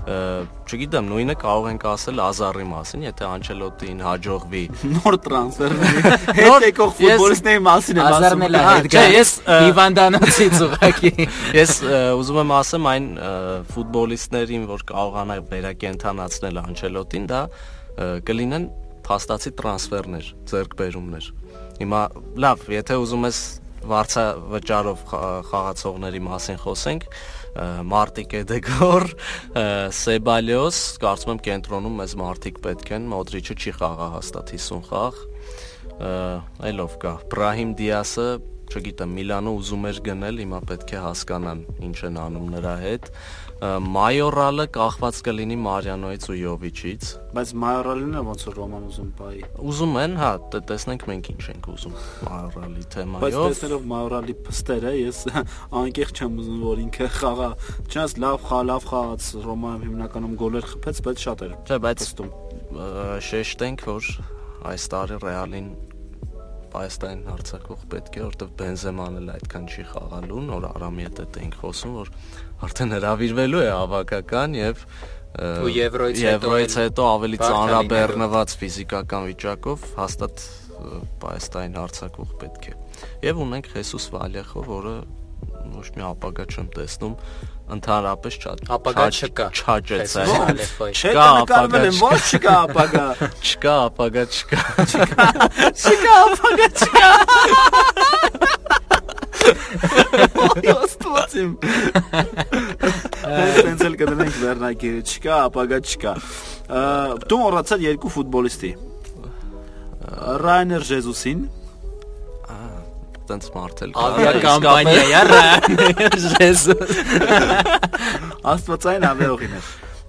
Չգիտեմ, 0.04 1.08
նույնը 1.14 1.36
կարող 1.40 1.68
ենք 1.72 1.86
ասել 1.94 2.22
Ազարի 2.24 2.66
մասին, 2.74 3.06
եթե 3.08 3.28
Անչելոտին 3.30 4.02
հաջողվի 4.04 4.64
նոր 4.98 5.18
տրանսֆերների 5.24 6.04
հետ 6.44 6.66
եկող 6.68 6.92
ֆուտբոլիստների 7.00 7.64
մասին 7.70 8.02
եմ 8.02 8.10
ասում։ 8.10 8.18
Ազարն 8.18 8.46
էլ 8.50 8.60
հետ 8.68 8.90
գա։ 8.92 9.04
Ես 9.14 9.32
Հիվանդանոցից 9.48 10.64
ուղակի։ 10.68 11.14
Ես 11.62 11.74
ուզում 12.20 12.42
եմ 12.44 12.54
ասեմ 12.60 12.90
այն 12.94 13.08
ֆուտբոլիստներին, 13.72 14.68
որ 14.74 14.86
կարողանա 14.92 15.40
վերակենդանացնել 15.54 16.62
Անչելոտին, 16.64 17.30
դա 17.32 17.42
կլինեն 18.28 18.68
փաստացի 19.04 19.52
տրանսֆերներ, 19.60 20.28
ձեռքբերումներ։ 20.50 21.32
Հիմա 21.82 22.02
լավ, 22.44 22.66
եթե 22.74 22.98
ուզում 23.04 23.28
ես 23.28 23.40
վարձա 23.90 24.24
վճարով 24.54 25.02
խաղացողների 25.50 26.22
մասին 26.24 26.60
խոսենք, 26.64 27.08
Մարտիկ 27.90 28.36
Էդեգոր, 28.40 29.06
Սեբալիոս, 30.00 30.80
կարծում 31.04 31.34
եմ 31.34 31.42
կենտրոնում 31.48 32.00
մեզ 32.02 32.16
Մարտիկ 32.22 32.62
պետք 32.64 32.94
են, 32.98 33.10
Մոդրիչը 33.14 33.58
չի 33.60 33.76
խաղա 33.78 34.08
հաստատ 34.16 34.56
50 34.56 34.88
խաղ։ 34.90 35.20
Այլով 36.70 36.98
կա։ 37.04 37.14
Բրահիմ 37.34 37.76
Դիասը, 37.78 38.28
չգիտեմ, 38.74 39.14
Միլանը 39.20 39.54
ուզում 39.60 39.88
էր 39.92 40.00
գնել, 40.08 40.40
հիմա 40.44 40.60
պետք 40.72 40.94
է 40.98 41.02
հասկանան 41.04 41.60
ինչ 41.90 41.98
են 42.10 42.20
անում 42.24 42.48
նրա 42.56 42.74
հետ։ 42.84 43.10
Մայորալը 43.64 44.64
կախված 44.76 45.20
կլինի 45.24 45.56
Մարիանոից 45.64 46.26
ու 46.34 46.36
Յովիչից, 46.36 47.10
բայց 47.38 47.52
Մայորալին 47.64 48.18
է 48.20 48.24
ոնց 48.28 48.42
որ 48.50 48.58
Ռոման 48.60 48.88
ուզում 48.90 49.12
բայ։ 49.20 49.30
Ուզում 49.72 49.94
են, 50.02 50.18
հա, 50.20 50.32
տեսնենք 50.72 51.06
մենք 51.12 51.30
ինչ 51.34 51.46
ենք 51.54 51.70
ուզում 51.74 51.96
Մայորալի 52.28 52.84
թեմայով։ 52.96 53.24
Բայց 53.24 53.38
տեսնելով 53.54 53.88
Մայորալի 53.94 54.36
փստերը, 54.50 54.94
ես 55.00 55.22
անկեղծ 55.84 56.22
չեմ 56.24 56.38
ուզում 56.44 56.60
որ 56.68 56.84
ինքը 56.84 57.10
խաղա, 57.22 57.50
չնայած 57.88 58.18
լավ 58.26 58.38
խաղ, 58.50 58.68
լավ 58.74 58.90
խաղաց 58.92 59.32
Ռոմայում 59.48 59.88
հիմնականում 59.88 60.38
գոլեր 60.44 60.70
խփեց, 60.74 61.04
բայց 61.08 61.24
շատ 61.24 61.48
էր։ 61.48 61.58
Չէ, 61.64 61.80
բայց 61.88 62.08
շեշտենք, 63.32 63.88
որ 63.94 64.14
այս 64.74 64.92
տարի 64.92 65.24
Ռեալին 65.24 65.68
Պայստայն 66.74 67.20
հարցակող 67.30 67.84
պետք 67.94 68.16
է, 68.18 68.24
որտեվ 68.24 68.54
Բենզեման 68.60 69.18
էլ 69.20 69.28
այդքան 69.34 69.68
չի 69.70 69.84
խաղալու, 69.94 70.42
նոր 70.50 70.68
Արամի 70.74 71.06
հետ 71.08 71.38
ենք 71.44 71.58
խոսում, 71.62 71.94
որ 72.00 72.12
արդեն 72.68 72.96
հravirվելու 72.98 73.62
է 73.64 73.70
հավաքական 73.74 74.58
եւ 74.58 74.86
ու 75.34 75.72
Եվրոից 75.74 76.20
հետո 76.22 76.34
Եվրոից 76.34 76.76
հետո 76.78 77.06
ավելի 77.10 77.38
ծանրաբեռնված 77.42 78.56
ֆիզիկական 78.62 79.24
վիճակով 79.32 79.88
հաստատ 79.98 80.44
Պայստայն 81.24 81.78
հարցակող 81.80 82.34
պետք 82.44 82.68
է։ 82.70 82.74
Եվ 83.24 83.42
ունենք 83.46 83.70
Խեսուս 83.74 84.08
Վալիախով, 84.14 84.70
որը 84.74 84.94
ոչ 85.74 85.88
մի 85.96 86.06
ապագա 86.10 86.46
չեմ 86.54 86.70
տեսնում 86.76 87.16
ընդհանրապես 87.74 88.38
չա 88.44 88.52
ապագա 88.78 89.06
չկա 89.18 89.48
չաճեց 89.60 90.16
չկա 90.94 91.26
ապագա 91.44 91.82
ոչ 92.00 92.20
չկա 92.30 92.56
ապագա 92.68 93.06
չկա 93.48 93.76
ապագա 93.88 94.24
չկա 94.34 94.62
չկա 95.74 96.14
ապագա 96.24 96.68
չկա 96.80 97.10
Ոստոցիմ 100.64 101.52
Այսպես 103.34 103.84
էլ 103.88 103.98
կդնենք 104.00 104.38
վերնակիրը 104.44 105.02
չկա 105.04 105.40
ապագա 105.50 105.80
չկա 105.84 106.14
Դու 107.28 107.40
մոռացար 107.42 107.84
երկու 107.88 108.14
ֆուտբոլիստի 108.18 108.72
Ռայներ 110.44 110.88
Ժեզուսին 110.92 111.44
տենց 113.30 113.48
մարդ 113.54 113.84
էլ 113.86 113.94
ավիակամպանիա 114.04 115.22
Ryanair 115.30 116.18
Jesus 116.40 116.92
Աստվածային 118.54 119.08
ավերողին 119.10 119.56
է։ 119.58 119.62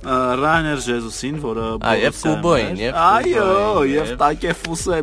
Ryanair 0.05 0.83
Jesus-ին, 0.85 1.39
որը 1.45 1.69
Այ, 1.81 2.03
եւ 2.05 2.19
Կուբոյին, 2.25 2.81
եւ 2.83 2.99
Այո, 3.05 3.47
եւ 3.89 4.13
Տակեֆուսը 4.21 4.99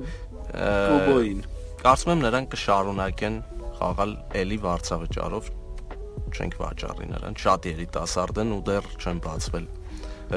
Կուբոյին։ 0.51 1.39
Կարծում 1.81 2.13
եմ 2.13 2.21
նրանք 2.27 2.51
կշարունակեն 2.53 3.39
խաղալ 3.79 4.11
էլի 4.41 4.57
վարձավճարով 4.67 5.49
չենք 6.31 6.53
վաճառի 6.61 7.07
նրան 7.11 7.39
շատ 7.41 7.65
երիտասարդ 7.71 8.41
են 8.43 8.53
ու 8.55 8.61
դեռ 8.67 8.85
չեն 9.01 9.23
բացվել 9.25 9.65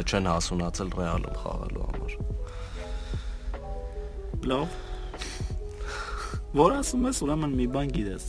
չեն 0.01 0.27
հասունացել 0.31 0.89
ռեալում 0.99 1.37
խաղալու 1.43 1.85
համար 1.91 2.17
Լավ։ 4.51 4.84
Որ 6.55 6.77
ասում 6.79 7.07
ես, 7.11 7.21
ուրեմն 7.27 7.55
մի 7.59 7.64
բան 7.75 7.88
գիտես։ 7.95 8.27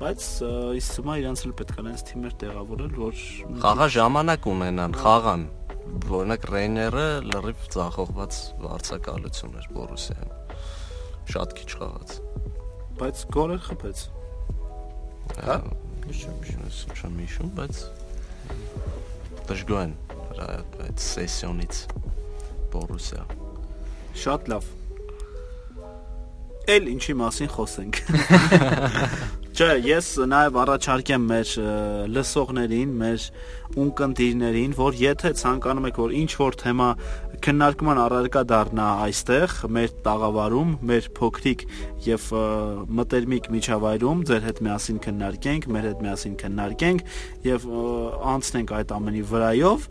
Բայց 0.00 0.26
թվում 0.40 1.10
է 1.10 1.16
իրանց 1.20 1.40
էլ 1.44 1.54
պետք 1.60 1.80
է 1.80 1.86
այնց 1.90 2.04
թիմեր 2.10 2.36
տեղավորել, 2.40 2.92
որ 3.00 3.24
խաղա 3.64 3.88
ժամանակ 3.96 4.46
ունենան 4.54 4.94
խաղան 5.00 5.42
օրինակ 5.90 6.46
Ռեյները 6.50 7.04
լրիվ 7.26 7.66
ցախողված 7.74 8.38
վարձակալություն 8.62 9.58
էր 9.60 9.66
Բորուսիայում 9.74 10.32
շատ 11.30 11.54
քիչ 11.58 11.68
խաղաց 11.80 12.14
բայց 13.00 13.22
գոլեր 13.36 13.62
խփեց։ 13.66 14.02
հա 15.46 15.56
չեմ 16.10 16.40
չեմ 16.94 17.20
հիշում 17.24 17.52
բայց 17.58 17.82
դժգոհ 19.50 19.82
են 19.84 19.94
նրա 20.20 20.48
այդ 20.86 21.06
սեսիոնից 21.10 21.82
Բորուսիա 22.74 23.24
Շատ 24.20 24.50
լավ։ 24.50 24.70
Էլ 26.70 26.86
ինչի 26.86 27.14
մասին 27.18 27.48
խոսենք։ 27.50 28.00
Չէ, 29.60 29.72
ես 29.82 30.08
նաև 30.30 30.58
առաջարկեմ 30.62 31.24
մեր 31.26 31.54
լսողներին, 32.14 32.92
մեր 33.00 33.24
ունկնդիրներին, 33.82 34.76
որ 34.78 35.00
եթե 35.00 35.32
ցանկանում 35.40 35.88
եք, 35.90 35.98
որ 36.00 36.14
ինչ 36.20 36.30
որ 36.38 36.56
թեմա 36.60 36.86
քննարկման 37.40 37.98
առարկա 38.02 38.42
դառնա 38.50 38.86
այստեղ, 39.06 39.52
մեր 39.74 39.92
տաղավարում, 40.06 40.72
մեր 40.90 41.06
փոքրիկ 41.18 41.62
եւ 42.06 42.24
մտերմիկ 43.00 43.50
միջավայրում, 43.54 44.24
ձեր 44.30 44.46
հետ 44.48 44.62
միասին 44.66 44.98
քննարկենք, 45.06 45.68
մեր 45.76 45.86
հետ 45.90 46.02
միասին 46.04 46.34
քննարկենք 46.44 47.04
եւ 47.48 47.68
անցնենք 48.34 48.74
այդ 48.80 48.94
ամենի 49.00 49.22
վրայով, 49.30 49.86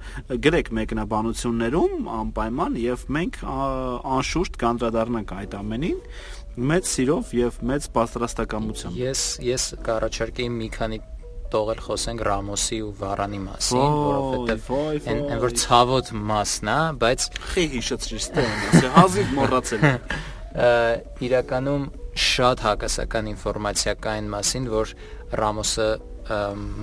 գրեք 0.49 0.73
մեկնաբանություններում 0.79 2.11
անպայման 2.19 2.77
եւ 2.83 3.07
մենք 3.19 3.41
անշուշտ 3.49 4.61
կանդրադառնանք 4.65 5.33
այդ 5.39 5.57
ամենին 5.59 6.03
մեծ 6.59 6.89
սիրով 6.89 7.31
եւ 7.37 7.59
մեծ 7.69 7.87
պատրաստակամությամբ։ 7.95 8.99
Ես 8.99 9.21
ես 9.45 9.65
կառաջարկեի 9.85 10.49
մի 10.55 10.69
քանի 10.75 10.99
տողել 11.49 11.79
խոսենք 11.85 12.23
Ռամոսի 12.27 12.79
ու 12.85 12.89
Վարանի 12.99 13.39
մասին, 13.45 13.93
որովհետեւ 13.99 14.67
այն 14.73 15.21
այն 15.33 15.41
որ 15.43 15.55
ցավոտ 15.63 16.11
մասն 16.29 16.69
է, 16.73 16.79
բայց 17.03 17.25
Խի 17.53 17.65
հիշեցրի 17.73 18.19
ստեն, 18.19 18.51
ասե 18.69 18.91
հազիվ 18.97 19.31
մոռացել։ 19.39 19.87
իրականում 21.29 21.87
շատ 22.19 22.63
հակասական 22.65 23.31
ինֆորմացիա 23.33 23.95
կա 24.03 24.13
այն 24.19 24.29
մասին, 24.35 24.69
որ 24.73 24.93
Ռամոսը 25.39 25.89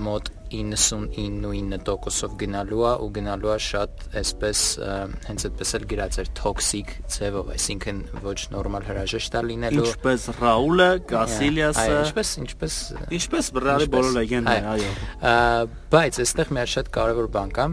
մոտ 0.07 0.31
99.9%-ով 0.51 2.31
գնալու 2.41 2.83
է 2.87 2.93
ու 3.03 3.09
գնալու 3.17 3.51
է 3.53 3.57
շատ 3.67 3.91
այսպես 4.21 4.59
հենց 5.27 5.45
այդպես 5.49 5.69
էլ 5.77 5.85
գրած 5.91 6.13
էր 6.23 6.29
toxic 6.37 6.87
ձևով, 7.15 7.51
այսինքն 7.55 7.97
ոչ 8.23 8.39
նորմալ 8.53 8.83
հրաժեշտ 8.87 9.37
է 9.37 9.41
լինելու։ 9.47 9.87
Ինչպես 9.87 10.21
Ռաուլը, 10.37 10.87
Այո, 10.87 11.05
Կասիլիասը, 11.11 11.87
ինչպես 11.97 12.29
ինչպես 12.43 12.73
ինչպես 13.17 13.51
Ռեալի 13.67 13.89
բոլոր 13.97 14.13
լեգենդները, 14.17 14.65
այո։ 14.77 14.91
բայց 15.97 16.21
այստեղ 16.23 16.47
մի 16.57 16.65
շատ 16.77 16.87
կարևոր 16.97 17.27
բան 17.37 17.53
կա։ 17.57 17.67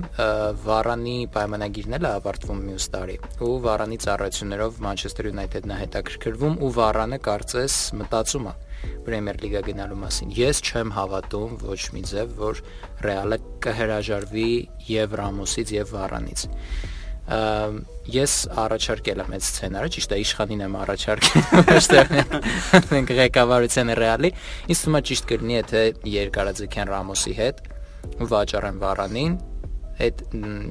Վարանի 0.65 1.17
պայմանագիրն 1.35 1.97
էլ 1.99 2.05
է 2.05 2.13
ավարտվում 2.19 2.61
մյուս 2.69 2.87
տարի։ 2.95 3.17
Ու 3.45 3.55
Վարանի 3.65 3.99
ծառայություններով 4.05 4.83
Մանչեսթեր 4.85 5.31
Յունայթեդն 5.31 5.75
է 5.75 5.81
հետաքրքրվում 5.85 6.61
ու 6.65 6.71
Վարանը 6.79 7.19
կարծես 7.25 7.81
մտածում 8.03 8.49
է 8.51 8.55
Պրեմիեր 9.05 9.39
լիգա 9.45 9.63
գնալու 9.69 10.01
մասին։ 10.01 10.35
Ես 10.39 10.61
չեմ 10.65 10.93
հավատում 10.97 11.55
ոչ 11.65 11.81
մի 11.95 12.03
ձև, 12.11 12.35
որ 12.41 12.61
Ռեալը 13.05 13.39
կհրաժարվի 13.65 14.51
եւ 14.91 15.17
Ռամոսից 15.21 15.73
եւ 15.75 15.95
Վարանից։ 15.95 16.45
ես 17.25 18.33
առաջարկել 18.61 19.21
եմ 19.25 19.31
այդ 19.33 19.45
սցենարը, 19.45 19.91
ճիշտ 19.95 20.11
է, 20.13 20.17
իշխանին 20.25 20.65
եմ 20.67 20.75
առաջարկել, 20.83 21.45
թե 22.75 22.83
մենք 22.91 23.13
ղեկավարության 23.21 23.93
Ռեալի։ 23.97 24.31
Ինձ 24.69 24.83
թվում 24.85 24.99
է 24.99 25.03
ճիշտ 25.09 25.29
կլինի, 25.31 25.57
եթե 25.57 25.83
երկարաձգեն 26.15 26.93
Ռամոսի 26.93 27.35
հետ 27.41 27.63
վաճառեն 28.35 28.83
Վարանին, 28.85 29.39
այդ 30.05 30.23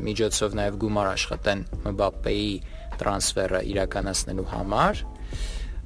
միջոցով 0.04 0.56
նաև 0.60 0.78
գումար 0.84 1.10
աշխատեն 1.14 1.66
Մբապեի 1.88 2.48
տրանսֆերը 3.00 3.62
իրականացնելու 3.74 4.48
համար 4.52 5.02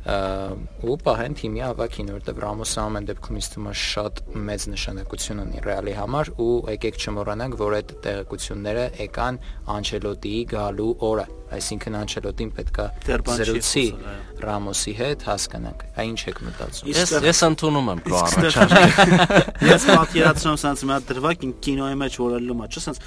ու 0.08 0.96
պահեն 1.04 1.34
թիմի 1.36 1.64
ավակին, 1.68 2.12
որտեղ 2.16 2.38
Ռամոսը 2.44 2.80
ամեն 2.84 3.08
դեպքում 3.10 3.40
ինձ 3.42 3.48
թվում 3.54 3.68
է 3.68 3.74
շատ 3.82 4.22
մեծ 4.48 4.68
նշանակություն 4.72 5.42
ունի 5.44 5.64
Ռեալի 5.68 5.96
համար 5.98 6.32
ու 6.48 6.54
եկեք 6.72 7.00
չմոռանանք, 7.04 7.58
որ 7.60 7.76
այդ 7.78 7.92
տեղեկությունները 8.08 8.86
եկան 9.04 9.40
Անչելոտիի 9.76 10.42
գալու 10.54 10.94
օրը, 11.08 11.26
այսինքն 11.58 11.98
Անչելոտին 11.98 12.54
պետքա 12.56 12.86
զրուցի 13.08 13.86
Ռամոսի 14.48 14.94
հետ, 14.98 15.24
հասկանանք։ 15.28 15.84
Այ 15.98 16.08
ինչ 16.08 16.20
եք 16.30 16.42
մտածում։ 16.48 16.90
ես 16.94 17.14
ես 17.26 17.40
ընդունում 17.48 17.88
եմ 17.94 18.02
քո 18.06 18.18
առաջարկը 18.28 19.40
Ես 19.68 19.88
պատկերացնում 19.90 20.60
sense 20.62 20.86
մի 20.88 20.94
հատ 20.94 21.08
դրվակ 21.10 21.46
կինոյի 21.68 21.98
մեջ 22.04 22.18
որելում 22.22 22.62
է, 22.62 22.68
չէ՞ 22.68 22.84
sense 22.84 23.02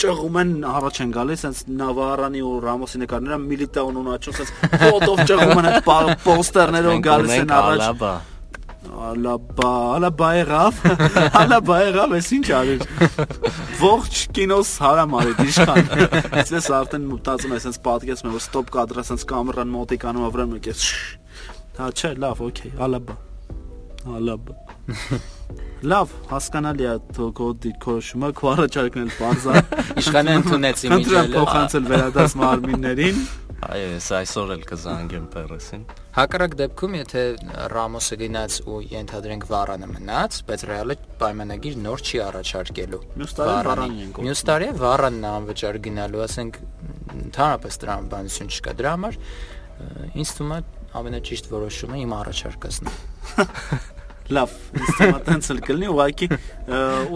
ճղում 0.00 0.40
են 0.40 0.50
առաջ 0.70 1.00
են 1.04 1.14
գալիս 1.16 1.44
sense 1.44 1.62
Նավարանի 1.80 2.42
ու 2.46 2.56
Ռամոսի 2.64 3.00
նկարները 3.04 3.38
միլիտաուն 3.46 4.00
ունաչում 4.00 4.36
sense 4.38 4.52
ֆոտով 4.80 5.22
ճղում 5.30 5.62
են 5.62 5.70
այդ 5.70 6.20
պոստերներով 6.26 7.00
գալիս 7.10 7.38
են 7.40 7.56
առաջ. 7.60 7.88
Ալաբա 7.90 8.12
Ալաբա, 9.00 10.28
եղավ, 10.38 10.78
ալաբա 11.40 11.76
եղավ, 11.84 12.14
ես 12.16 12.30
ինչ 12.36 12.46
արիր։ 12.58 12.84
Ողջ 13.80 14.22
կինոս 14.38 14.72
հարամ 14.84 15.14
արի 15.20 15.36
իշխան։ 15.52 15.92
Ես 16.40 16.70
արդեն 16.80 17.06
մտածում 17.12 17.54
եմ, 17.54 17.60
ասենց 17.60 17.78
պատկերացնում 17.86 18.32
եմ, 18.32 18.38
որ 18.38 18.44
ստոպ 18.46 18.74
կադրը 18.78 19.04
ասենց 19.04 19.28
կամերան 19.34 19.72
մոտիկանում 19.76 20.26
ավրեմ 20.30 20.58
եք 20.58 20.72
ես։ 20.72 20.82
Հա, 21.78 21.92
չէ, 21.92 22.12
լավ, 22.24 22.44
օքեյ, 22.50 22.76
ալաբա։ 22.88 23.22
Ալաբա։ 24.20 24.69
Լավ, 25.80 26.10
հասկանալի 26.28 26.86
է 26.90 26.94
քո 27.16 27.46
դիրքորոշումը, 27.64 28.28
քո 28.36 28.48
առաջարկն 28.52 29.04
էլ 29.06 29.12
բարձա։ 29.16 29.60
Իշխանը 30.02 30.34
ընդունեց 30.40 30.82
իմիջը։ 30.90 31.22
փոխանցել 31.36 31.86
վերադաս 31.90 32.34
մարմիններին։ 32.40 33.22
այո 33.60 33.88
ես 33.92 34.06
այսօր 34.16 34.52
էլ 34.54 34.62
կզանգեմ 34.70 35.24
Պերեսին 35.34 35.82
Հակառակ 36.16 36.54
դեպքում, 36.60 36.94
եթե 37.00 37.24
Ռամոսը 37.72 38.16
գնաց 38.22 38.56
ու 38.64 38.78
ենթադրենք 38.92 39.44
Վարանը 39.50 39.88
մնաց, 39.90 40.38
բայց 40.48 40.64
Ռեալը 40.70 40.96
պայմանագիր 41.20 41.76
նոր 41.84 42.04
չի 42.08 42.22
առաջարկելու։ 42.24 43.02
Մյուս 43.20 43.36
տարի 43.36 43.54
Վարանին 43.68 44.00
են 44.00 44.10
կոչում։ 44.16 44.28
Մյուս 44.30 44.42
տարի 44.50 44.70
Վարանն 44.80 45.28
է 45.28 45.30
անվճար 45.36 45.80
գնալու, 45.86 46.24
ասենք 46.24 46.60
ընդհանրապես 47.20 47.80
տրամաբանություն 47.84 48.52
չկա 48.56 48.76
դրա 48.80 48.96
համար։ 48.96 49.20
ը, 49.20 50.10
Ինձ 50.24 50.36
թվում 50.40 50.56
է 50.56 50.60
ամենաճիշտ 51.00 51.50
որոշումը 51.54 52.04
իմ 52.08 52.14
առաջարկածն 52.20 52.90
է։ 52.90 52.98
Լավ, 54.30 54.52
է 55.02 55.22
տենց 55.26 55.48
էլ 55.50 55.60
կլինի, 55.66 55.88
ուղղակի 55.90 56.26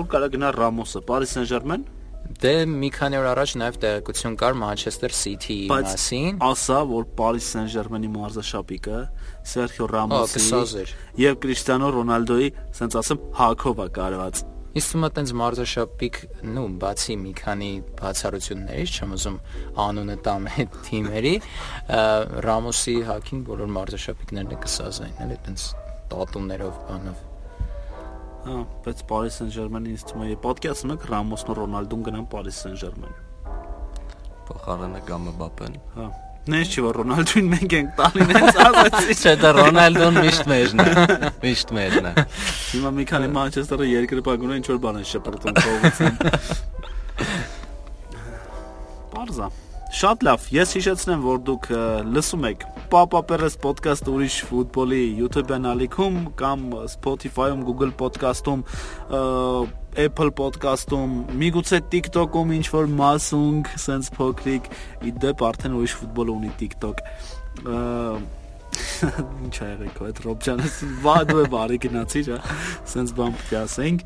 ուր 0.01 0.07
կարա 0.11 0.29
գնա 0.35 0.49
Ռամոսը, 0.57 1.03
Paris 1.07 1.35
Saint-Germain։ 1.37 1.85
Դե 2.41 2.53
մի 2.67 2.89
քանի 2.95 3.19
օր 3.21 3.27
առաջ 3.35 3.53
նաև 3.61 3.77
տեղեկություն 3.85 4.37
կար 4.41 4.57
Սիթիի 5.15 5.67
Բայց 5.71 5.91
մասին։ 5.93 6.41
ասա, 6.49 6.79
որ 6.91 7.05
Paris 7.19 7.51
Saint-Germain-ի 7.55 8.11
մարզաշապիկը 8.15 9.03
Ռամոսի 9.95 10.41
կսազեր։ 10.41 10.95
եւ 11.21 11.39
Կրիստիանո 11.45 11.93
Ռոնալդոյի, 11.99 12.51
ասենց 12.75 12.99
ասեմ, 13.05 13.23
հակով 13.45 13.85
է 13.85 13.89
կարված։ 14.01 14.43
Իսկ 14.75 14.95
է 15.07 15.09
տենց 15.15 15.33
մարզաշապիկ, 15.39 16.17
նու, 16.51 16.65
բացի 16.83 17.15
մի 17.21 17.33
քանի 17.39 17.71
բացառություններից, 18.01 18.97
չեմ 18.99 19.15
ուզում 19.15 19.39
անունը 19.85 20.17
տամ 20.27 20.51
այդ 20.51 20.81
թիմերի, 20.89 21.35
Ռամոսի 22.49 22.99
հակին 23.13 23.47
բոլոր 23.53 23.73
մարզաշապիկներն 23.79 24.59
է 24.59 24.63
կսազային, 24.67 25.17
էլի 25.29 25.41
տենց 25.47 25.71
տատումներով 26.13 26.75
բանով։ 26.89 27.23
Հա, 28.45 28.59
բայց 28.85 28.99
Paris 29.09 29.39
Saint-Germain-ը 29.41 29.95
ինձ 29.95 30.03
թվում 30.11 30.27
է 30.27 30.37
պատկերացնում 30.45 30.93
եք 30.95 31.07
Ռամոսն 31.11 31.49
ու 31.55 31.57
Ռոնալդուն 31.61 32.03
գնան 32.09 32.27
Paris 32.35 32.59
Saint-Germain։ 32.65 33.15
փոխարենը 34.45 35.01
կամ 35.09 35.21
Մբապեն 35.31 35.75
Հա։ 35.95 36.07
Նենց 36.53 36.75
չի 36.75 36.83
որ 36.85 36.99
Ռոնալդուն 37.01 37.47
մենք 37.55 37.75
ենք 37.79 37.93
տալին 37.97 38.33
հենց 38.37 38.59
ասացի։ 38.65 39.15
չէ 39.17 39.33
դա 39.41 39.53
Ռոնալդոն 39.57 40.19
միշտ 40.21 40.45
մեջն 40.51 40.83
է 40.85 40.87
միշտ 41.45 41.73
մեջն 41.79 42.09
է 42.11 42.13
Հիմա 42.75 42.91
մի 42.99 43.05
քանի 43.09 43.31
Մանչեսթերը 43.39 43.87
երկրպագուն 43.89 44.57
ինչ 44.59 44.67
որ 44.75 44.79
բան 44.85 45.01
են 45.01 45.07
շպրտում 45.09 45.57
փողոցին։ 45.65 46.15
Պարզա։ 49.15 49.49
Շատ 49.95 50.25
լավ։ 50.27 50.47
Ես 50.51 50.73
հիշեցնեմ, 50.75 51.21
որ 51.23 51.37
դուք 51.47 51.67
լսում 52.11 52.45
եք 52.49 52.65
Papa 52.91 53.21
Perez 53.29 53.55
podcast 53.63 54.09
ուրիշ 54.11 54.39
ֆուտբոլի 54.49 54.99
YouTube-յան 55.21 55.69
ալիքում 55.71 56.17
կամ 56.41 56.65
Spotify-ում, 56.91 57.63
Google 57.69 57.93
podcast-ում, 58.01 58.65
Apple 60.05 60.33
podcast-ում, 60.41 61.15
միգուցե 61.45 61.79
TikTok-ում 61.95 62.51
ինչ 62.59 62.67
որ 62.75 62.91
մասունք, 62.99 63.71
sense 63.85 64.11
փոքրիկ, 64.19 64.67
իդեպ 65.15 65.47
արդեն 65.53 65.79
ուրիշ 65.79 65.95
ֆուտբոլ 66.03 66.29
ունի 66.35 66.51
TikTok։ 66.65 66.97
Ինչ 69.47 69.55
ա 69.55 69.71
եղել 69.71 69.95
քո 69.95 70.03
այդ 70.11 70.19
Ռոբջանը, 70.27 70.67
վա 71.07 71.19
դու 71.31 71.47
բարի 71.55 71.79
գնացիր, 71.87 72.35
հա։ 72.35 72.59
Սենց 72.91 73.15
բան 73.21 73.39
պետք 73.39 73.55
է 73.55 73.63
ասենք։ 73.63 73.99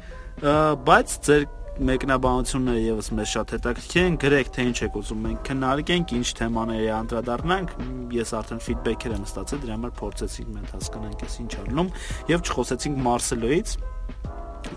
Բայց 0.88 1.09
ձեր 1.29 1.42
մեկնաբանությունները 1.78 2.80
եւս 2.82 3.08
մեզ 3.14 3.28
շատ 3.32 3.52
հետաքրքիր 3.54 4.02
են, 4.08 4.14
գրեք 4.22 4.48
թե 4.54 4.64
ինչ 4.68 4.78
եք 4.88 4.96
ուզում 4.98 5.20
մենք 5.28 5.42
քննարկենք, 5.48 6.14
ինչ 6.18 6.28
թեմաների 6.38 6.88
անդրադառնանք։ 6.98 7.74
Ես 8.18 8.32
արդեն 8.38 8.62
ֆիդբեքեր 8.66 9.14
եմ 9.18 9.26
ստացել, 9.28 9.60
դրա 9.62 9.76
համար 9.78 9.92
փորձեցինք 9.98 10.48
մենք 10.58 10.72
հասկանանք 10.74 11.22
ես 11.28 11.36
ինչ 11.44 11.52
ալնում 11.62 11.92
եւ 12.32 12.42
չխոսեցինք 12.48 12.96
Մարսելոից, 13.08 13.68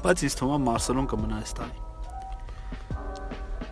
բայց 0.06 0.26
ինձ 0.30 0.36
թվում 0.42 0.54
է 0.54 0.62
Մարսելոն 0.70 1.10
կմնա 1.12 1.42
այս 1.42 1.56
տարի։ 1.62 1.80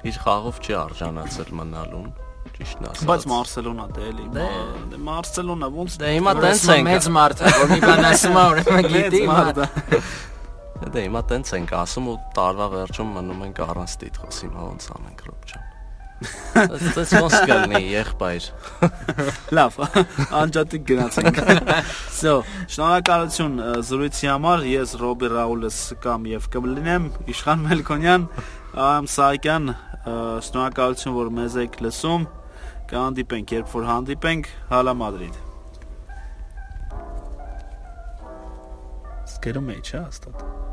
Իր 0.09 0.17
խաղով 0.23 0.59
չի 0.63 0.73
արժանացել 0.79 1.49
մնալուն, 1.59 2.09
ճիշտն 2.55 2.85
ասած։ 2.89 3.07
Բայց 3.09 3.23
Մարսելոնա 3.29 3.85
դե 3.99 4.03
էլի։ 4.09 4.25
Դե- 4.35 4.45
մա- 4.49 4.99
Մարսելոնա 5.09 5.67
ոնց 5.75 5.97
Դե 5.99 6.11
հիմա 6.15 6.33
տենց 6.39 6.63
ենք։ 6.75 6.87
մեծ 6.89 7.09
մարդ 7.19 7.43
է, 7.43 7.51
որ 7.59 7.67
մի 7.73 7.79
բան 7.83 8.07
ասում 8.09 8.39
է, 8.39 8.43
ուրեմն 8.53 8.87
գիտի։ 8.95 9.19
Մեծ 9.19 9.29
մարդ 9.29 9.59
է։ 9.59 9.67
Դե 10.89 11.02
հիմա 11.06 11.21
տենց 11.30 11.52
ենք 11.60 11.73
ասում 11.80 12.08
ու 12.10 12.19
տարվա 12.38 12.67
վերջում 12.75 13.10
մնում 13.19 13.41
ենք 13.49 13.60
առանց 13.65 13.97
տիտղոս 14.04 14.39
հիմա 14.45 14.63
ոնց 14.69 14.88
անենք 14.95 15.28
ռոբջան։ 15.30 15.67
Դες 16.95 17.12
ոնց 17.15 17.36
կլինի 17.47 17.82
եղբայր։ 17.93 18.47
Լավ, 19.58 19.78
անջատիկ 20.39 20.88
գնացինք։ 20.89 21.38
So, 22.19 22.34
շնորհակալություն 22.73 23.62
զրույցի 23.88 24.32
համար։ 24.34 24.65
Ես 24.73 24.95
Ռոբի 24.99 25.30
Ռաուլս 25.36 25.78
կամ 26.04 26.25
եւ 26.34 26.47
կլինեմ 26.56 27.06
Իշխան 27.32 27.63
Մելքոնյան, 27.69 28.25
Ամ 28.89 29.08
Սահակյան, 29.13 29.69
շնորհակալություն 30.49 31.15
որ 31.19 31.32
մեզ 31.39 31.60
եք 31.63 31.80
լսում։ 31.86 32.25
Կհանդիպենք, 32.89 33.54
երբ 33.60 33.78
որ 33.78 33.88
հանդիպենք, 33.93 34.49
հալա 34.73 34.95
Մադրիդ։ 35.04 35.45
Սկերում 39.30 39.71
է, 39.71 39.78
չէ՞ 39.86 40.04
հաստատ։ 40.04 40.68